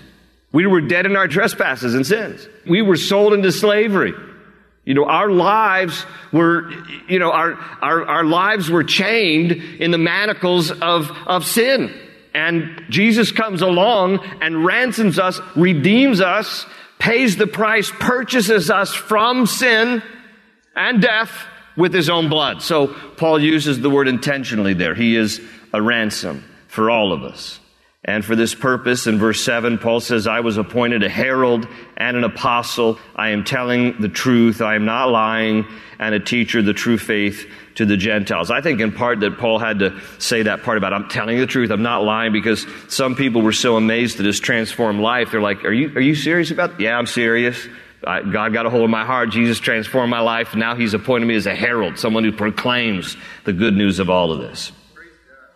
We 0.51 0.65
were 0.65 0.81
dead 0.81 1.05
in 1.05 1.15
our 1.15 1.27
trespasses 1.27 1.93
and 1.93 2.07
sins. 2.07 2.47
We 2.65 2.81
were 2.81 2.95
sold 2.95 3.33
into 3.33 3.51
slavery. 3.51 4.13
You 4.85 4.93
know, 4.93 5.05
our 5.05 5.29
lives 5.29 6.05
were, 6.31 6.71
you 7.07 7.19
know, 7.19 7.31
our, 7.31 7.53
our, 7.81 8.05
our 8.05 8.23
lives 8.23 8.69
were 8.69 8.85
chained 8.85 9.51
in 9.51 9.91
the 9.91 9.97
manacles 9.97 10.71
of, 10.71 11.11
of 11.27 11.45
sin. 11.45 11.93
And 12.37 12.83
Jesus 12.87 13.31
comes 13.31 13.63
along 13.63 14.19
and 14.43 14.63
ransoms 14.63 15.17
us, 15.17 15.41
redeems 15.55 16.21
us, 16.21 16.67
pays 16.99 17.35
the 17.35 17.47
price, 17.47 17.89
purchases 17.89 18.69
us 18.69 18.93
from 18.93 19.47
sin 19.47 20.03
and 20.75 21.01
death 21.01 21.31
with 21.75 21.95
his 21.95 22.11
own 22.11 22.29
blood. 22.29 22.61
So 22.61 22.89
Paul 23.17 23.39
uses 23.39 23.81
the 23.81 23.89
word 23.89 24.07
intentionally 24.07 24.75
there. 24.75 24.93
He 24.93 25.15
is 25.15 25.41
a 25.73 25.81
ransom 25.81 26.43
for 26.67 26.91
all 26.91 27.11
of 27.11 27.23
us. 27.23 27.59
And 28.07 28.23
for 28.23 28.37
this 28.37 28.55
purpose, 28.55 29.05
in 29.05 29.19
verse 29.19 29.43
7, 29.43 29.79
Paul 29.79 29.99
says, 29.99 30.27
I 30.27 30.39
was 30.39 30.55
appointed 30.55 31.03
a 31.03 31.09
herald 31.09 31.67
and 31.97 32.15
an 32.15 32.23
apostle. 32.23 32.99
I 33.13 33.29
am 33.29 33.43
telling 33.43 33.99
the 33.99 34.07
truth. 34.07 34.61
I 34.61 34.75
am 34.75 34.85
not 34.85 35.11
lying, 35.11 35.65
and 35.99 36.15
a 36.15 36.19
teacher 36.19 36.59
of 36.59 36.65
the 36.65 36.73
true 36.73 36.97
faith 36.97 37.51
to 37.75 37.85
the 37.85 37.97
Gentiles. 37.97 38.49
I 38.49 38.61
think 38.61 38.79
in 38.79 38.93
part 38.93 39.19
that 39.19 39.37
Paul 39.37 39.59
had 39.59 39.79
to 39.79 39.99
say 40.19 40.43
that 40.43 40.63
part 40.63 40.77
about, 40.77 40.93
I'm 40.93 41.09
telling 41.09 41.37
the 41.37 41.45
truth, 41.45 41.69
I'm 41.69 41.83
not 41.83 42.05
lying, 42.05 42.31
because 42.31 42.65
some 42.87 43.13
people 43.13 43.41
were 43.41 43.51
so 43.51 43.75
amazed 43.75 44.21
at 44.21 44.25
his 44.25 44.39
transformed 44.39 45.01
life. 45.01 45.31
They're 45.31 45.41
like, 45.41 45.65
Are 45.65 45.73
you, 45.73 45.89
are 45.89 46.01
you 46.01 46.15
serious 46.15 46.49
about? 46.49 46.79
Yeah, 46.79 46.97
I'm 46.97 47.07
serious. 47.07 47.67
I, 48.05 48.21
God 48.21 48.53
got 48.53 48.65
a 48.65 48.69
hold 48.69 48.85
of 48.85 48.89
my 48.89 49.05
heart. 49.05 49.31
Jesus 49.31 49.59
transformed 49.59 50.11
my 50.11 50.21
life. 50.21 50.55
Now 50.55 50.75
he's 50.75 50.93
appointed 50.93 51.25
me 51.25 51.35
as 51.35 51.45
a 51.45 51.55
herald, 51.55 51.99
someone 51.99 52.23
who 52.23 52.31
proclaims 52.31 53.17
the 53.43 53.51
good 53.51 53.75
news 53.75 53.99
of 53.99 54.09
all 54.09 54.31
of 54.31 54.39
this. 54.39 54.71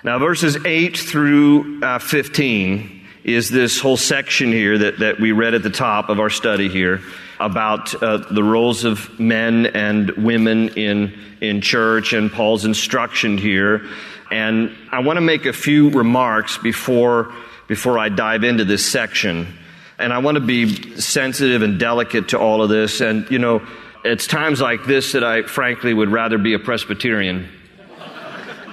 Now, 0.03 0.17
verses 0.17 0.57
8 0.65 0.97
through 0.97 1.83
uh, 1.83 1.99
15 1.99 3.05
is 3.23 3.49
this 3.51 3.79
whole 3.79 3.97
section 3.97 4.51
here 4.51 4.75
that, 4.79 4.97
that 4.97 5.19
we 5.19 5.31
read 5.31 5.53
at 5.53 5.61
the 5.61 5.69
top 5.69 6.09
of 6.09 6.19
our 6.19 6.31
study 6.31 6.69
here 6.69 7.01
about 7.39 7.93
uh, 8.01 8.17
the 8.17 8.43
roles 8.43 8.83
of 8.83 9.19
men 9.19 9.67
and 9.67 10.09
women 10.11 10.69
in, 10.69 11.13
in 11.39 11.61
church 11.61 12.13
and 12.13 12.31
Paul's 12.31 12.65
instruction 12.65 13.37
here. 13.37 13.85
And 14.31 14.75
I 14.91 15.01
want 15.01 15.17
to 15.17 15.21
make 15.21 15.45
a 15.45 15.53
few 15.53 15.91
remarks 15.91 16.57
before, 16.57 17.31
before 17.67 17.99
I 17.99 18.09
dive 18.09 18.43
into 18.43 18.65
this 18.65 18.83
section. 18.83 19.55
And 19.99 20.11
I 20.11 20.17
want 20.17 20.33
to 20.33 20.41
be 20.41 20.99
sensitive 20.99 21.61
and 21.61 21.79
delicate 21.79 22.29
to 22.29 22.39
all 22.39 22.63
of 22.63 22.69
this. 22.69 23.01
And, 23.01 23.29
you 23.29 23.37
know, 23.37 23.61
it's 24.03 24.25
times 24.25 24.59
like 24.61 24.83
this 24.85 25.11
that 25.11 25.23
I 25.23 25.43
frankly 25.43 25.93
would 25.93 26.09
rather 26.09 26.39
be 26.39 26.55
a 26.55 26.59
Presbyterian 26.59 27.47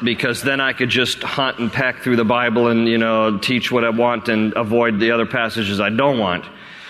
because 0.02 0.42
then 0.42 0.60
I 0.60 0.72
could 0.72 0.88
just 0.88 1.22
hunt 1.22 1.58
and 1.58 1.72
peck 1.72 2.02
through 2.02 2.16
the 2.16 2.24
Bible 2.24 2.68
and, 2.68 2.88
you 2.88 2.98
know, 2.98 3.38
teach 3.38 3.70
what 3.70 3.84
I 3.84 3.90
want 3.90 4.28
and 4.28 4.52
avoid 4.54 5.00
the 5.00 5.10
other 5.10 5.26
passages 5.26 5.80
I 5.80 5.90
don't 5.90 6.18
want. 6.18 6.44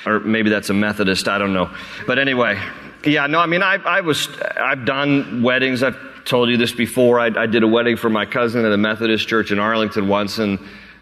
Or 0.07 0.21
maybe 0.21 0.51
that's 0.51 0.71
a 0.71 0.75
Methodist, 0.75 1.29
I 1.29 1.39
don't 1.39 1.53
know. 1.53 1.71
But 2.07 2.19
anyway, 2.19 2.61
yeah, 3.05 3.27
no, 3.27 3.41
I 3.41 3.47
mean, 3.47 3.63
I, 3.63 3.75
I 3.75 4.01
was, 4.01 4.29
I've 4.59 4.85
done 4.85 5.43
weddings. 5.43 5.83
I've 5.83 6.25
told 6.25 6.49
you 6.49 6.57
this 6.57 6.73
before. 6.73 7.21
I, 7.21 7.27
I 7.27 7.47
did 7.47 7.63
a 7.63 7.69
wedding 7.69 7.97
for 7.97 8.11
my 8.11 8.27
cousin 8.27 8.65
at 8.65 8.73
a 8.73 8.77
Methodist 8.77 9.29
church 9.29 9.51
in 9.51 9.59
Arlington 9.59 10.09
once, 10.09 10.39
and, 10.39 10.59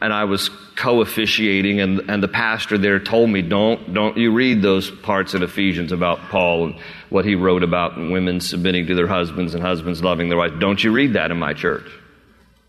and 0.07 0.15
I 0.15 0.23
was 0.23 0.51
co-officiating, 0.77 1.81
and, 1.81 2.09
and 2.09 2.23
the 2.23 2.29
pastor 2.29 2.79
there 2.79 3.01
told 3.01 3.29
me, 3.29 3.43
don't, 3.43 3.93
don't 3.93 4.17
you 4.17 4.31
read 4.31 4.63
those 4.63 4.89
parts 4.89 5.35
in 5.35 5.43
Ephesians 5.43 5.91
about 5.91 6.21
Paul 6.31 6.67
and 6.67 6.77
what 7.11 7.25
he 7.25 7.35
wrote 7.35 7.65
about 7.65 7.97
women 7.97 8.41
submitting 8.41 8.87
to 8.87 8.95
their 8.95 9.09
husbands 9.09 9.55
and 9.55 9.65
husbands 9.65 10.05
loving 10.05 10.29
their 10.29 10.39
wives. 10.39 10.55
Don't 10.61 10.83
you 10.83 10.93
read 10.93 11.15
that 11.15 11.33
in 11.33 11.41
my 11.41 11.55
church? 11.55 11.91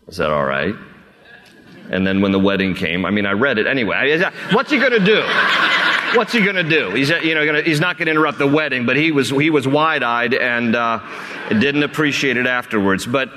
I 0.08 0.10
said, 0.10 0.30
all 0.30 0.44
right. 0.44 0.74
And 1.90 2.04
then 2.04 2.22
when 2.22 2.32
the 2.32 2.40
wedding 2.40 2.74
came, 2.74 3.04
I 3.04 3.12
mean, 3.12 3.24
I 3.24 3.32
read 3.32 3.58
it 3.58 3.68
anyway. 3.68 4.20
What's 4.50 4.72
he 4.72 4.78
going 4.78 4.90
to 4.90 4.98
do? 4.98 5.22
What's 6.18 6.32
he 6.32 6.42
going 6.42 6.56
to 6.56 6.68
do? 6.68 6.90
He's, 6.90 7.08
you 7.08 7.36
know, 7.36 7.46
gonna, 7.46 7.62
he's 7.62 7.78
not 7.78 7.98
going 7.98 8.06
to 8.06 8.10
interrupt 8.10 8.38
the 8.38 8.48
wedding, 8.48 8.84
but 8.84 8.96
he 8.96 9.12
was, 9.12 9.30
he 9.30 9.50
was 9.50 9.68
wide 9.68 10.02
eyed 10.02 10.34
and 10.34 10.74
uh, 10.74 10.98
didn't 11.50 11.84
appreciate 11.84 12.36
it 12.36 12.48
afterwards. 12.48 13.06
But, 13.06 13.30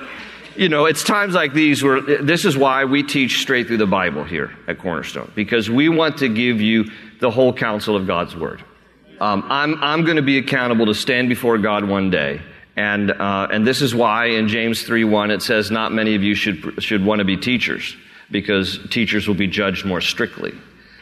you 0.56 0.70
know, 0.70 0.86
it's 0.86 1.04
times 1.04 1.34
like 1.34 1.54
these 1.54 1.84
where 1.84 2.02
this 2.02 2.46
is 2.46 2.58
why 2.58 2.86
we 2.86 3.04
teach 3.04 3.42
straight 3.42 3.68
through 3.68 3.78
the 3.78 3.88
Bible 3.88 4.24
here 4.24 4.52
at 4.68 4.80
Cornerstone, 4.80 5.32
because 5.36 5.70
we 5.70 5.90
want 5.90 6.18
to 6.18 6.30
give 6.30 6.62
you 6.62 6.90
the 7.20 7.32
whole 7.32 7.54
counsel 7.54 7.96
of 7.96 8.08
God's 8.08 8.36
Word. 8.36 8.64
Um, 9.20 9.46
I'm, 9.50 9.76
I'm 9.84 10.04
going 10.04 10.16
to 10.16 10.24
be 10.24 10.40
accountable 10.40 10.88
to 10.88 10.96
stand 10.96 11.30
before 11.30 11.58
God 11.60 11.88
one 11.88 12.10
day. 12.10 12.42
And, 12.76 13.12
uh, 13.12 13.48
and 13.52 13.68
this 13.68 13.82
is 13.82 13.94
why 13.94 14.28
in 14.28 14.48
James 14.48 14.84
3 14.84 15.04
1 15.04 15.32
it 15.32 15.42
says, 15.42 15.70
Not 15.70 15.92
many 15.92 16.16
of 16.16 16.24
you 16.24 16.34
should, 16.34 16.82
should 16.82 17.06
want 17.06 17.20
to 17.20 17.26
be 17.26 17.38
teachers 17.38 17.96
because 18.32 18.80
teachers 18.90 19.28
will 19.28 19.36
be 19.36 19.48
judged 19.48 19.86
more 19.86 20.02
strictly. 20.02 20.54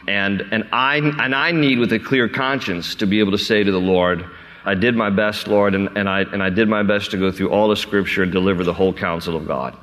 And, 0.08 0.42
and, 0.50 0.68
I, 0.72 0.96
and 0.96 1.34
I 1.34 1.52
need, 1.52 1.78
with 1.78 1.92
a 1.92 1.98
clear 1.98 2.28
conscience, 2.28 2.96
to 2.96 3.06
be 3.06 3.20
able 3.20 3.32
to 3.32 3.38
say 3.38 3.62
to 3.62 3.70
the 3.70 3.80
Lord, 3.80 4.26
I 4.64 4.74
did 4.74 4.94
my 4.94 5.10
best, 5.10 5.48
Lord, 5.48 5.74
and, 5.74 5.96
and, 5.96 6.08
I, 6.08 6.20
and 6.20 6.42
I 6.42 6.50
did 6.50 6.68
my 6.68 6.82
best 6.82 7.12
to 7.12 7.16
go 7.16 7.32
through 7.32 7.50
all 7.50 7.68
the 7.68 7.76
Scripture 7.76 8.22
and 8.22 8.30
deliver 8.30 8.62
the 8.62 8.74
whole 8.74 8.92
counsel 8.92 9.36
of 9.36 9.46
God. 9.46 9.76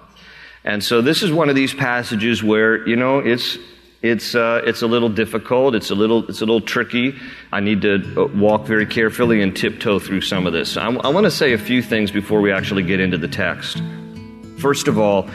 And 0.64 0.84
so 0.84 1.02
this 1.02 1.24
is 1.24 1.32
one 1.32 1.50
of 1.50 1.56
these 1.56 1.74
passages 1.74 2.44
where, 2.44 2.88
you 2.88 2.96
know, 2.96 3.20
it's, 3.20 3.58
it's, 4.02 4.36
uh, 4.36 4.62
it's 4.66 4.82
a 4.82 4.88
little 4.88 5.10
difficult. 5.10 5.74
It's 5.76 5.90
a 5.90 5.96
little, 5.96 6.30
it's 6.30 6.42
a 6.42 6.46
little 6.46 6.62
tricky. 6.62 7.16
I 7.52 7.62
need 7.62 7.82
to 7.82 8.22
uh, 8.22 8.28
walk 8.28 8.66
very 8.66 8.86
carefully 8.86 9.42
and 9.42 9.56
tiptoe 9.56 10.00
through 10.00 10.22
some 10.22 10.46
of 10.46 10.54
this. 10.54 10.78
I, 10.78 10.88
I 10.88 11.08
want 11.10 11.24
to 11.24 11.32
say 11.32 11.54
a 11.54 11.58
few 11.58 11.82
things 11.82 12.12
before 12.12 12.42
we 12.42 12.52
actually 12.52 12.84
get 12.84 13.00
into 13.00 13.18
the 13.18 13.28
text. 13.28 13.82
First 14.60 14.88
of 14.88 15.00
all, 15.00 15.30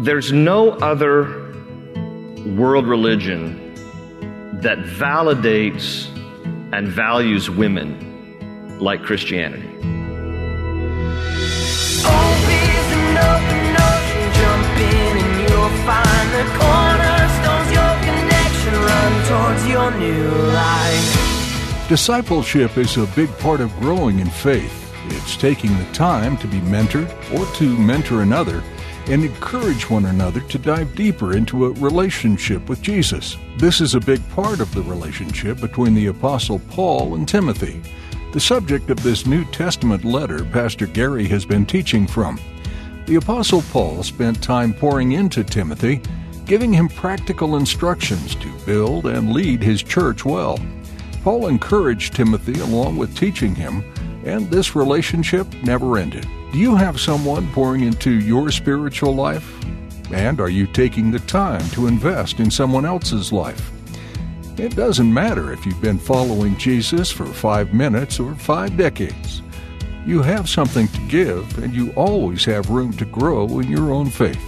there's 0.00 0.32
no 0.32 0.70
other 0.70 1.54
world 2.56 2.86
religion 2.86 3.72
that 4.60 4.78
validates 4.78 6.08
and 6.72 6.88
values 6.88 7.48
women 7.48 8.13
like 8.80 9.02
Christianity. 9.02 9.74
Discipleship 21.88 22.78
is 22.78 22.96
a 22.96 23.06
big 23.14 23.30
part 23.38 23.60
of 23.60 23.70
growing 23.78 24.18
in 24.18 24.28
faith. 24.28 24.90
It's 25.10 25.36
taking 25.36 25.76
the 25.76 25.84
time 25.92 26.36
to 26.38 26.46
be 26.46 26.58
mentored 26.60 27.08
or 27.32 27.46
to 27.56 27.78
mentor 27.78 28.22
another 28.22 28.62
and 29.06 29.22
encourage 29.22 29.90
one 29.90 30.06
another 30.06 30.40
to 30.40 30.58
dive 30.58 30.94
deeper 30.94 31.36
into 31.36 31.66
a 31.66 31.72
relationship 31.72 32.68
with 32.70 32.80
Jesus. 32.80 33.36
This 33.58 33.82
is 33.82 33.94
a 33.94 34.00
big 34.00 34.26
part 34.30 34.60
of 34.60 34.72
the 34.74 34.82
relationship 34.82 35.60
between 35.60 35.94
the 35.94 36.06
Apostle 36.06 36.58
Paul 36.70 37.16
and 37.16 37.28
Timothy, 37.28 37.82
the 38.34 38.40
subject 38.40 38.90
of 38.90 39.00
this 39.04 39.26
New 39.26 39.44
Testament 39.52 40.04
letter 40.04 40.44
Pastor 40.46 40.88
Gary 40.88 41.28
has 41.28 41.46
been 41.46 41.64
teaching 41.64 42.04
from. 42.04 42.40
The 43.06 43.14
Apostle 43.14 43.62
Paul 43.70 44.02
spent 44.02 44.42
time 44.42 44.74
pouring 44.74 45.12
into 45.12 45.44
Timothy, 45.44 46.00
giving 46.44 46.72
him 46.72 46.88
practical 46.88 47.54
instructions 47.54 48.34
to 48.34 48.52
build 48.66 49.06
and 49.06 49.32
lead 49.32 49.62
his 49.62 49.84
church 49.84 50.24
well. 50.24 50.58
Paul 51.22 51.46
encouraged 51.46 52.16
Timothy 52.16 52.58
along 52.58 52.96
with 52.96 53.16
teaching 53.16 53.54
him, 53.54 53.84
and 54.24 54.50
this 54.50 54.74
relationship 54.74 55.46
never 55.62 55.96
ended. 55.96 56.26
Do 56.50 56.58
you 56.58 56.74
have 56.74 57.00
someone 57.00 57.46
pouring 57.52 57.84
into 57.84 58.10
your 58.10 58.50
spiritual 58.50 59.14
life? 59.14 59.48
And 60.12 60.40
are 60.40 60.50
you 60.50 60.66
taking 60.66 61.12
the 61.12 61.20
time 61.20 61.64
to 61.70 61.86
invest 61.86 62.40
in 62.40 62.50
someone 62.50 62.84
else's 62.84 63.32
life? 63.32 63.70
It 64.56 64.76
doesn't 64.76 65.12
matter 65.12 65.52
if 65.52 65.66
you've 65.66 65.80
been 65.80 65.98
following 65.98 66.56
Jesus 66.56 67.10
for 67.10 67.26
five 67.26 67.74
minutes 67.74 68.20
or 68.20 68.36
five 68.36 68.76
decades. 68.76 69.42
You 70.06 70.22
have 70.22 70.48
something 70.48 70.86
to 70.86 71.00
give, 71.08 71.58
and 71.58 71.74
you 71.74 71.92
always 71.94 72.44
have 72.44 72.70
room 72.70 72.92
to 72.98 73.04
grow 73.04 73.58
in 73.58 73.68
your 73.68 73.92
own 73.92 74.10
faith. 74.10 74.40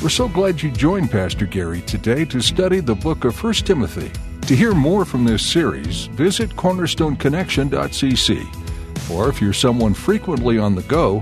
We're 0.00 0.10
so 0.10 0.28
glad 0.28 0.62
you 0.62 0.70
joined 0.70 1.10
Pastor 1.10 1.44
Gary 1.44 1.80
today 1.80 2.24
to 2.26 2.40
study 2.40 2.78
the 2.78 2.94
book 2.94 3.24
of 3.24 3.42
1 3.42 3.54
Timothy. 3.54 4.12
To 4.42 4.54
hear 4.54 4.74
more 4.74 5.04
from 5.04 5.24
this 5.24 5.44
series, 5.44 6.06
visit 6.06 6.50
cornerstoneconnection.cc. 6.50 9.10
Or 9.10 9.28
if 9.28 9.40
you're 9.40 9.52
someone 9.52 9.94
frequently 9.94 10.56
on 10.56 10.76
the 10.76 10.82
go, 10.82 11.20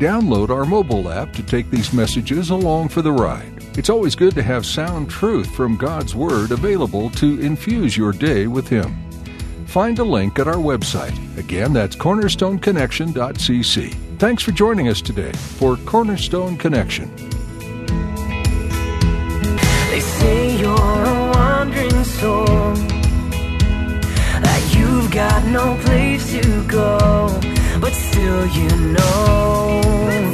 download 0.00 0.50
our 0.50 0.64
mobile 0.64 1.08
app 1.08 1.32
to 1.34 1.44
take 1.44 1.70
these 1.70 1.92
messages 1.92 2.50
along 2.50 2.88
for 2.88 3.00
the 3.00 3.12
ride. 3.12 3.53
It's 3.76 3.90
always 3.90 4.14
good 4.14 4.36
to 4.36 4.42
have 4.42 4.64
sound 4.64 5.10
truth 5.10 5.52
from 5.52 5.76
God's 5.76 6.14
Word 6.14 6.52
available 6.52 7.10
to 7.10 7.40
infuse 7.40 7.96
your 7.96 8.12
day 8.12 8.46
with 8.46 8.68
Him. 8.68 8.94
Find 9.66 9.98
a 9.98 10.04
link 10.04 10.38
at 10.38 10.46
our 10.46 10.54
website. 10.54 11.18
Again, 11.36 11.72
that's 11.72 11.96
cornerstoneconnection.cc. 11.96 13.94
Thanks 14.20 14.44
for 14.44 14.52
joining 14.52 14.86
us 14.86 15.02
today 15.02 15.32
for 15.32 15.76
Cornerstone 15.78 16.56
Connection. 16.56 17.12
They 19.90 19.98
say 19.98 20.56
you're 20.56 20.70
a 20.70 21.32
wandering 21.34 22.04
soul, 22.04 22.46
that 24.40 24.74
you've 24.76 25.10
got 25.10 25.44
no 25.46 25.76
place 25.82 26.30
to 26.30 26.64
go, 26.68 27.40
but 27.80 27.92
still 27.92 28.46
you 28.46 28.68
know, 28.92 29.80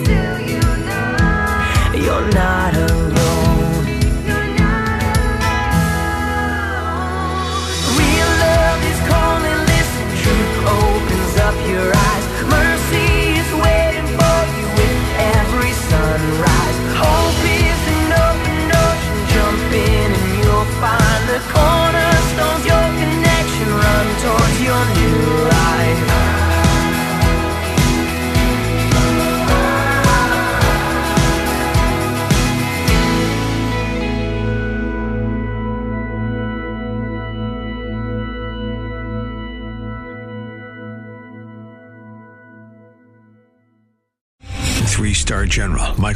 still 0.05 0.40
you 0.40 0.61
know. 0.61 1.92
you're 1.94 2.31
not 2.33 2.74
alone. 2.76 3.20